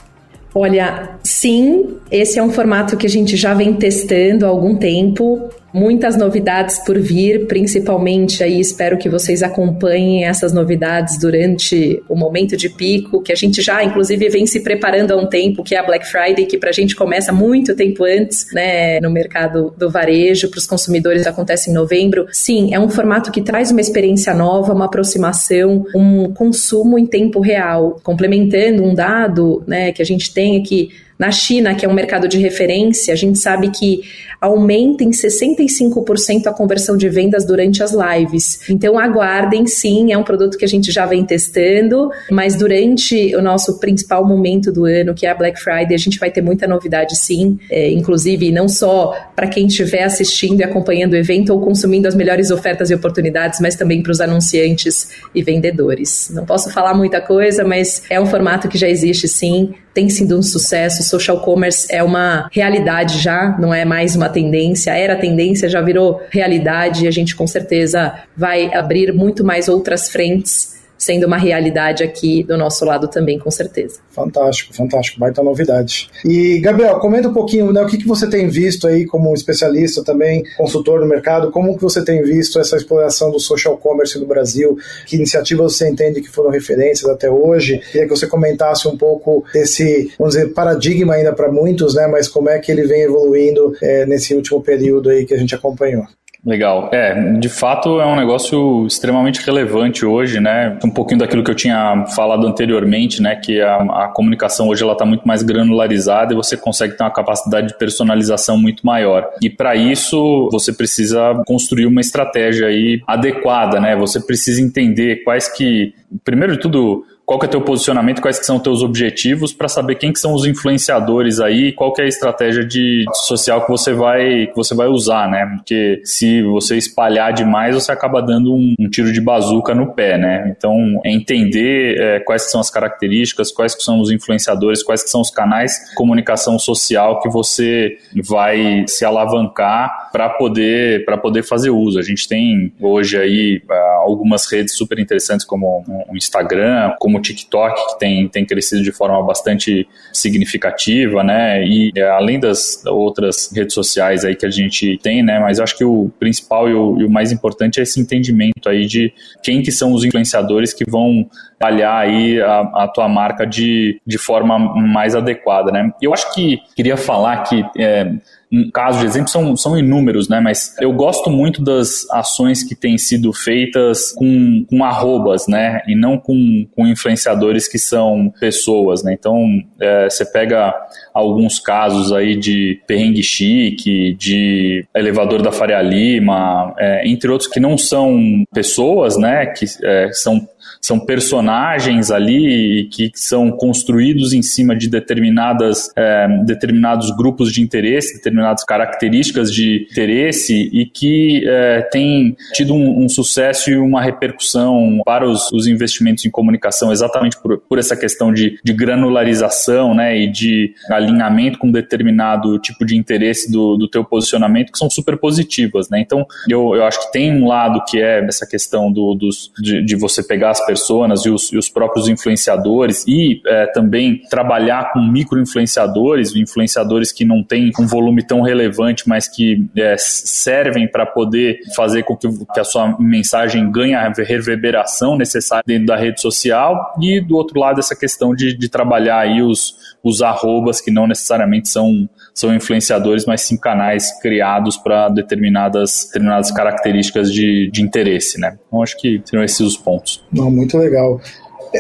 [0.53, 5.49] Olha, sim, esse é um formato que a gente já vem testando há algum tempo.
[5.74, 12.57] Muitas novidades por vir, principalmente aí espero que vocês acompanhem essas novidades durante o momento
[12.57, 15.80] de pico, que a gente já inclusive vem se preparando há um tempo, que é
[15.80, 19.89] a Black Friday, que para a gente começa muito tempo antes, né, no mercado do
[19.89, 22.28] varejo, para os consumidores acontece em novembro.
[22.32, 27.39] Sim, é um formato que traz uma experiência nova, uma aproximação, um consumo em tempo
[27.39, 30.89] real, complementando um dado, né, que a gente tem aqui
[31.22, 34.01] na China, que é um mercado de referência, a gente sabe que
[34.41, 38.67] aumenta em 65% a conversão de vendas durante as lives.
[38.67, 43.41] Então aguardem, sim, é um produto que a gente já vem testando, mas durante o
[43.41, 46.67] nosso principal momento do ano, que é a Black Friday, a gente vai ter muita
[46.67, 47.59] novidade, sim.
[47.69, 52.15] É, inclusive, não só para quem estiver assistindo e acompanhando o evento ou consumindo as
[52.15, 56.31] melhores ofertas e oportunidades, mas também para os anunciantes e vendedores.
[56.33, 60.37] Não posso falar muita coisa, mas é um formato que já existe, sim tem sido
[60.37, 61.03] um sucesso.
[61.03, 64.91] Social commerce é uma realidade já, não é mais uma tendência.
[64.91, 70.09] Era tendência, já virou realidade e a gente com certeza vai abrir muito mais outras
[70.09, 73.99] frentes sendo uma realidade aqui do nosso lado também, com certeza.
[74.11, 76.07] Fantástico, fantástico, baita novidade.
[76.23, 80.03] E, Gabriel, comenta um pouquinho, né, o que, que você tem visto aí como especialista
[80.03, 84.27] também, consultor no mercado, como que você tem visto essa exploração do social commerce no
[84.27, 84.77] Brasil,
[85.07, 89.43] que iniciativas você entende que foram referências até hoje, queria que você comentasse um pouco
[89.51, 93.75] desse, vamos dizer, paradigma ainda para muitos, né, mas como é que ele vem evoluindo
[93.81, 96.05] é, nesse último período aí que a gente acompanhou.
[96.43, 96.89] Legal.
[96.91, 100.75] É, de fato é um negócio extremamente relevante hoje, né?
[100.83, 103.35] Um pouquinho daquilo que eu tinha falado anteriormente, né?
[103.35, 107.11] Que a, a comunicação hoje ela está muito mais granularizada e você consegue ter uma
[107.11, 109.29] capacidade de personalização muito maior.
[109.39, 113.95] E para isso você precisa construir uma estratégia aí adequada, né?
[113.95, 118.39] Você precisa entender quais que, primeiro de tudo, qual que é o teu posicionamento, quais
[118.39, 122.01] que são os teus objetivos para saber quem que são os influenciadores aí, qual que
[122.01, 125.45] é a estratégia de social que você vai que você vai usar, né?
[125.55, 130.17] Porque se você espalhar demais, você acaba dando um, um tiro de bazuca no pé,
[130.17, 130.53] né?
[130.55, 135.09] Então, é entender é, quais são as características, quais que são os influenciadores, quais que
[135.09, 137.97] são os canais de comunicação social que você
[138.28, 141.99] vai se alavancar para poder para poder fazer uso.
[141.99, 147.76] A gente tem hoje aí ah, algumas redes super interessantes como o Instagram, como TikTok,
[147.93, 151.63] que tem, tem crescido de forma bastante significativa, né?
[151.65, 155.39] E é, além das outras redes sociais aí que a gente tem, né?
[155.39, 158.86] Mas acho que o principal e o, e o mais importante é esse entendimento aí
[158.86, 159.13] de
[159.43, 161.30] quem que são os influenciadores que vão
[161.61, 165.91] trabalhar aí a, a, tua marca de, de forma mais adequada, né?
[166.01, 168.11] Eu acho que queria falar que é,
[168.51, 170.41] um caso de exemplo são, são inúmeros, né?
[170.41, 175.81] Mas eu gosto muito das ações que têm sido feitas com, com arrobas, né?
[175.87, 179.13] E não com, com influenciadores que são pessoas, né?
[179.13, 179.45] Então,
[179.79, 180.73] é, você pega
[181.13, 187.59] alguns casos aí de perrengue chique, de elevador da Faria Lima, é, entre outros que
[187.59, 189.45] não são pessoas, né?
[189.45, 190.45] Que é, são
[190.82, 198.15] são personagens ali que são construídos em cima de determinadas, é, determinados grupos de interesse,
[198.15, 205.01] determinadas características de interesse e que é, têm tido um, um, sucesso e uma repercussão
[205.05, 210.17] para os, os investimentos em comunicação exatamente por, por essa questão de, de, granularização né,
[210.17, 215.17] e de alinhamento com determinado tipo de interesse do, do teu posicionamento que são super
[215.17, 215.89] positivas.
[215.89, 215.99] Né?
[215.99, 219.84] Então, eu, eu acho que tem um lado que é essa questão do, dos, de,
[219.84, 224.91] de você pegar as pessoas e os, e os próprios influenciadores e é, também trabalhar
[224.93, 231.05] com micro-influenciadores, influenciadores que não têm um volume tão relevante, mas que é, servem para
[231.05, 236.22] poder fazer com que, que, a sua mensagem ganhe a reverberação necessária dentro da rede
[236.22, 236.93] social.
[237.01, 241.07] E do outro lado essa questão de, de trabalhar aí os, os arrobas que não
[241.07, 248.39] necessariamente são, são influenciadores, mas sim canais criados para determinadas, determinadas características de, de interesse,
[248.39, 248.57] né?
[248.67, 250.23] Então acho que seriam esses os pontos.
[250.32, 251.19] Não, muito legal.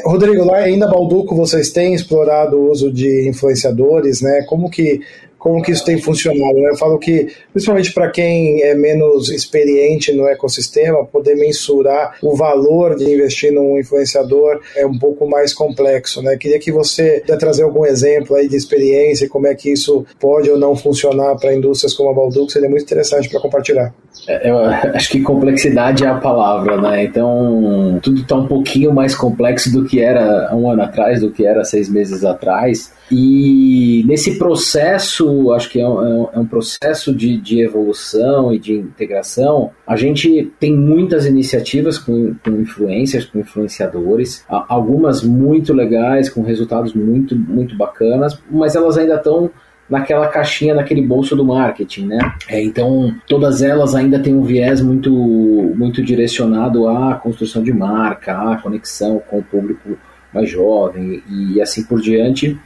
[0.05, 4.43] Rodrigo, lá ainda Balduco, vocês têm explorado o uso de influenciadores, né?
[4.47, 5.01] Como que
[5.41, 6.53] como que isso tem funcionado.
[6.53, 6.69] Né?
[6.69, 12.95] Eu falo que, principalmente para quem é menos experiente no ecossistema, poder mensurar o valor
[12.95, 16.21] de investir num influenciador é um pouco mais complexo.
[16.21, 16.37] Né?
[16.37, 20.47] Queria que você trazer algum exemplo aí de experiência e como é que isso pode
[20.47, 23.91] ou não funcionar para indústrias como a Balduco, seria muito interessante para compartilhar.
[24.27, 24.59] É, eu
[24.93, 27.03] acho que complexidade é a palavra, né?
[27.03, 31.47] Então, tudo está um pouquinho mais complexo do que era um ano atrás, do que
[31.47, 32.93] era seis meses atrás.
[33.11, 38.57] E nesse processo, acho que é um, é um é processo de, de, evolução e
[38.57, 46.29] de integração, a gente tem muitas iniciativas com, com influencers, com influenciadores, algumas muito legais,
[46.29, 49.51] com resultados muito, muito bacanas, mas elas ainda estão
[49.89, 52.19] naquela caixinha, naquele bolso do marketing, né?
[52.47, 58.53] É, então, todas elas ainda têm um viés muito, muito direcionado à construção de marca,
[58.53, 59.97] à conexão com o público
[60.33, 62.57] mais jovem e assim por diante.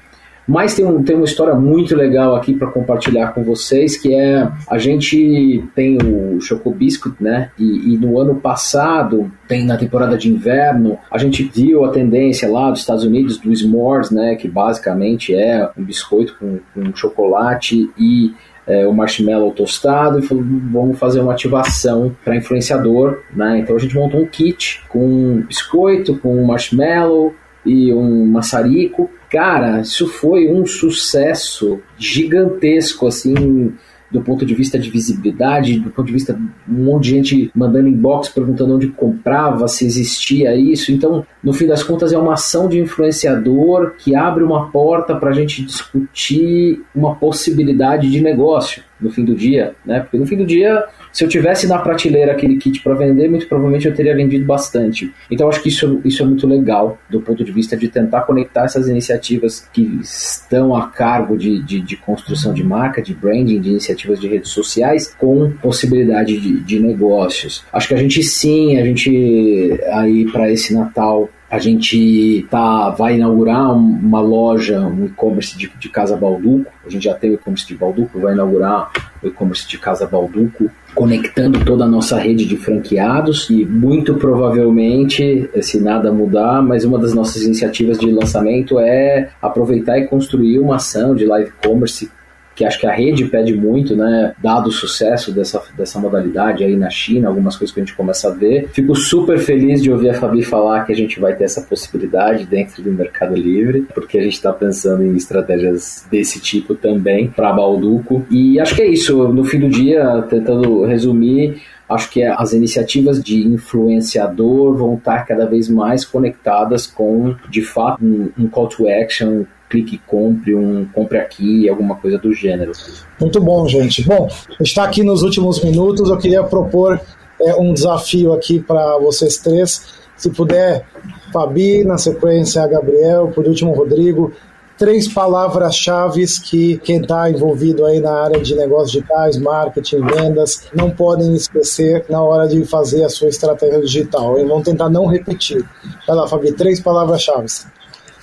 [0.47, 4.47] Mas tem, um, tem uma história muito legal aqui para compartilhar com vocês, que é
[4.69, 7.49] a gente tem o Choco Biscuit, né?
[7.57, 12.49] E, e, no ano passado, tem na temporada de inverno, a gente viu a tendência
[12.49, 14.35] lá dos Estados Unidos do s'mores, né?
[14.35, 18.33] Que basicamente é um biscoito com, com chocolate e
[18.67, 23.59] é, o marshmallow tostado e falou, vamos fazer uma ativação para influenciador, né?
[23.59, 27.33] Então a gente montou um kit com biscoito, com marshmallow
[27.65, 33.73] e um maçarico Cara, isso foi um sucesso gigantesco, assim,
[34.11, 37.87] do ponto de vista de visibilidade, do ponto de vista um monte de gente mandando
[37.87, 40.91] inbox perguntando onde comprava, se existia isso.
[40.91, 45.31] Então, no fim das contas, é uma ação de influenciador que abre uma porta para
[45.31, 49.99] a gente discutir uma possibilidade de negócio no fim do dia, né?
[49.99, 53.47] Porque no fim do dia, se eu tivesse na prateleira aquele kit para vender, muito
[53.47, 55.13] provavelmente eu teria vendido bastante.
[55.29, 58.65] Então acho que isso, isso é muito legal do ponto de vista de tentar conectar
[58.65, 63.69] essas iniciativas que estão a cargo de, de, de construção de marca, de branding, de
[63.69, 67.63] iniciativas de redes sociais, com possibilidade de, de negócios.
[67.71, 73.15] Acho que a gente sim, a gente aí para esse Natal a gente tá, vai
[73.15, 76.69] inaugurar uma loja, um e-commerce de, de Casa Balduco.
[76.85, 78.91] A gente já tem o e-commerce de Balduco, vai inaugurar
[79.23, 83.49] o e-commerce de Casa Balduco, conectando toda a nossa rede de franqueados.
[83.49, 89.97] E muito provavelmente, se nada mudar, mas uma das nossas iniciativas de lançamento é aproveitar
[89.97, 92.11] e construir uma ação de live commerce
[92.55, 94.33] que acho que a rede pede muito, né?
[94.41, 98.29] Dado o sucesso dessa, dessa modalidade aí na China, algumas coisas que a gente começa
[98.29, 98.69] a ver.
[98.71, 102.45] Fico super feliz de ouvir a Fabi falar que a gente vai ter essa possibilidade
[102.45, 107.51] dentro do Mercado Livre, porque a gente está pensando em estratégias desse tipo também para
[107.51, 108.25] Balduco.
[108.31, 109.27] E acho que é isso.
[109.27, 115.45] No fim do dia, tentando resumir, acho que as iniciativas de influenciador vão estar cada
[115.45, 121.17] vez mais conectadas com, de fato, um, um call to action clique compre, um compre
[121.17, 122.71] aqui, alguma coisa do gênero.
[123.19, 124.03] Muito bom, gente.
[124.03, 124.27] Bom,
[124.59, 126.99] está aqui nos últimos minutos, eu queria propor
[127.41, 130.05] é, um desafio aqui para vocês três.
[130.15, 130.85] Se puder,
[131.33, 134.31] Fabi, na sequência, Gabriel, por último, Rodrigo,
[134.77, 140.89] três palavras-chave que quem está envolvido aí na área de negócios digitais, marketing, vendas, não
[140.89, 144.39] podem esquecer na hora de fazer a sua estratégia digital.
[144.39, 145.65] E vão tentar não repetir.
[146.07, 147.47] Vai lá, Fabi, três palavras-chave.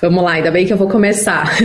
[0.03, 1.57] Vamos lá, ainda bem que eu vou começar.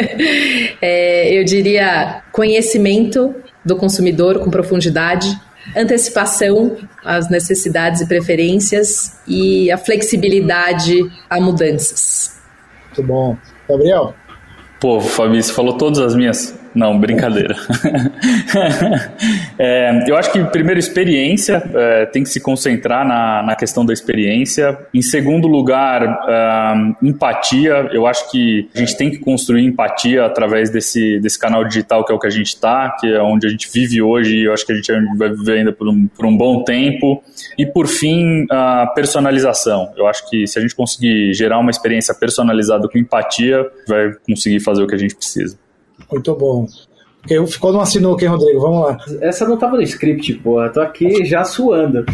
[0.80, 5.28] é, eu diria conhecimento do consumidor com profundidade,
[5.76, 6.74] antecipação
[7.04, 12.40] às necessidades e preferências e a flexibilidade a mudanças.
[12.86, 13.36] Muito bom.
[13.68, 14.14] Gabriel?
[14.80, 17.56] Pô, Fabi, você falou todas as minhas não, brincadeira.
[19.58, 23.94] é, eu acho que, primeiro, experiência, é, tem que se concentrar na, na questão da
[23.94, 24.78] experiência.
[24.92, 27.88] Em segundo lugar, é, empatia.
[27.92, 32.12] Eu acho que a gente tem que construir empatia através desse, desse canal digital que
[32.12, 34.52] é o que a gente está, que é onde a gente vive hoje e eu
[34.52, 37.24] acho que a gente vai viver ainda por um, por um bom tempo.
[37.56, 39.94] E, por fim, a personalização.
[39.96, 44.60] Eu acho que se a gente conseguir gerar uma experiência personalizada com empatia, vai conseguir
[44.60, 45.56] fazer o que a gente precisa.
[46.10, 46.66] Muito bom.
[47.26, 48.60] Porque ficou numa sinuca, hein, Rodrigo?
[48.60, 48.98] Vamos lá.
[49.20, 50.68] Essa não tava no script, porra.
[50.68, 52.04] Tô aqui já suando.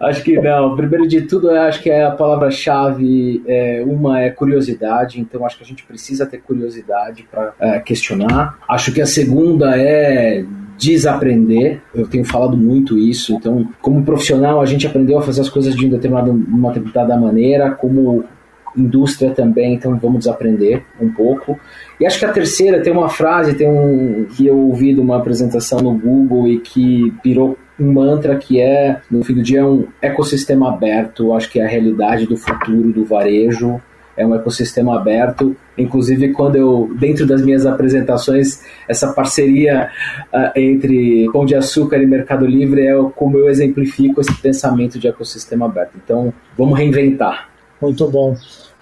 [0.00, 0.74] Acho que não.
[0.74, 3.42] Primeiro de tudo, eu acho que é a palavra-chave.
[3.46, 8.58] É, uma é curiosidade, então acho que a gente precisa ter curiosidade para é, questionar.
[8.66, 10.42] Acho que a segunda é
[10.78, 11.82] desaprender.
[11.94, 13.34] Eu tenho falado muito isso.
[13.34, 17.16] Então, como profissional, a gente aprendeu a fazer as coisas de um determinado, uma determinada
[17.18, 17.70] maneira.
[17.70, 18.24] Como
[18.76, 21.58] indústria também, então vamos desaprender um pouco.
[21.98, 25.16] E acho que a terceira tem uma frase, tem um que eu ouvi de uma
[25.16, 29.64] apresentação no Google e que virou um mantra que é, no fim do dia, é
[29.64, 31.32] um ecossistema aberto.
[31.34, 33.80] Acho que é a realidade do futuro do varejo.
[34.16, 35.56] É um ecossistema aberto.
[35.76, 39.90] Inclusive, quando eu, dentro das minhas apresentações, essa parceria
[40.32, 45.08] uh, entre Pão de Açúcar e Mercado Livre é como eu exemplifico esse pensamento de
[45.08, 45.94] ecossistema aberto.
[45.96, 47.48] Então, vamos reinventar.
[47.82, 48.36] Muito bom.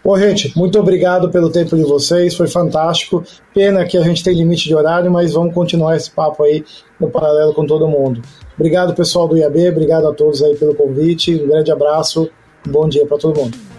[0.04, 3.22] Bom, gente, muito obrigado pelo tempo de vocês, foi fantástico.
[3.54, 6.64] Pena que a gente tem limite de horário, mas vamos continuar esse papo aí
[6.98, 8.20] no paralelo com todo mundo.
[8.56, 12.28] Obrigado, pessoal do IAB, obrigado a todos aí pelo convite, um grande abraço,
[12.66, 13.71] um bom dia para todo mundo.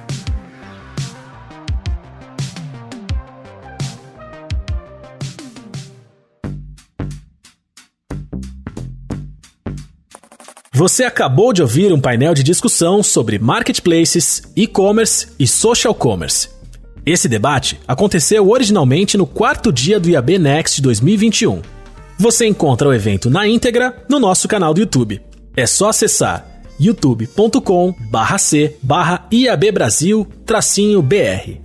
[10.75, 16.49] Você acabou de ouvir um painel de discussão sobre marketplaces, e-commerce e social commerce.
[17.05, 21.61] Esse debate aconteceu originalmente no quarto dia do IAB Next 2021.
[22.17, 25.21] Você encontra o evento na íntegra no nosso canal do YouTube.
[25.55, 31.61] É só acessar youtube.com/c/IAB Brasil-BR.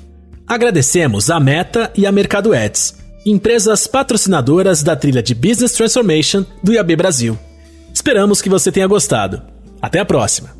[0.47, 2.95] Agradecemos a Meta e a Mercado Ads,
[3.25, 7.39] empresas patrocinadoras da trilha de Business Transformation do IAB Brasil.
[7.99, 9.43] Esperamos que você tenha gostado.
[9.83, 10.51] Até a próxima!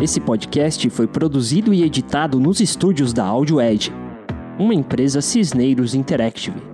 [0.00, 3.92] Esse podcast foi produzido e editado nos estúdios da Audio Edge,
[4.56, 6.71] uma empresa Cisneiros Interactive.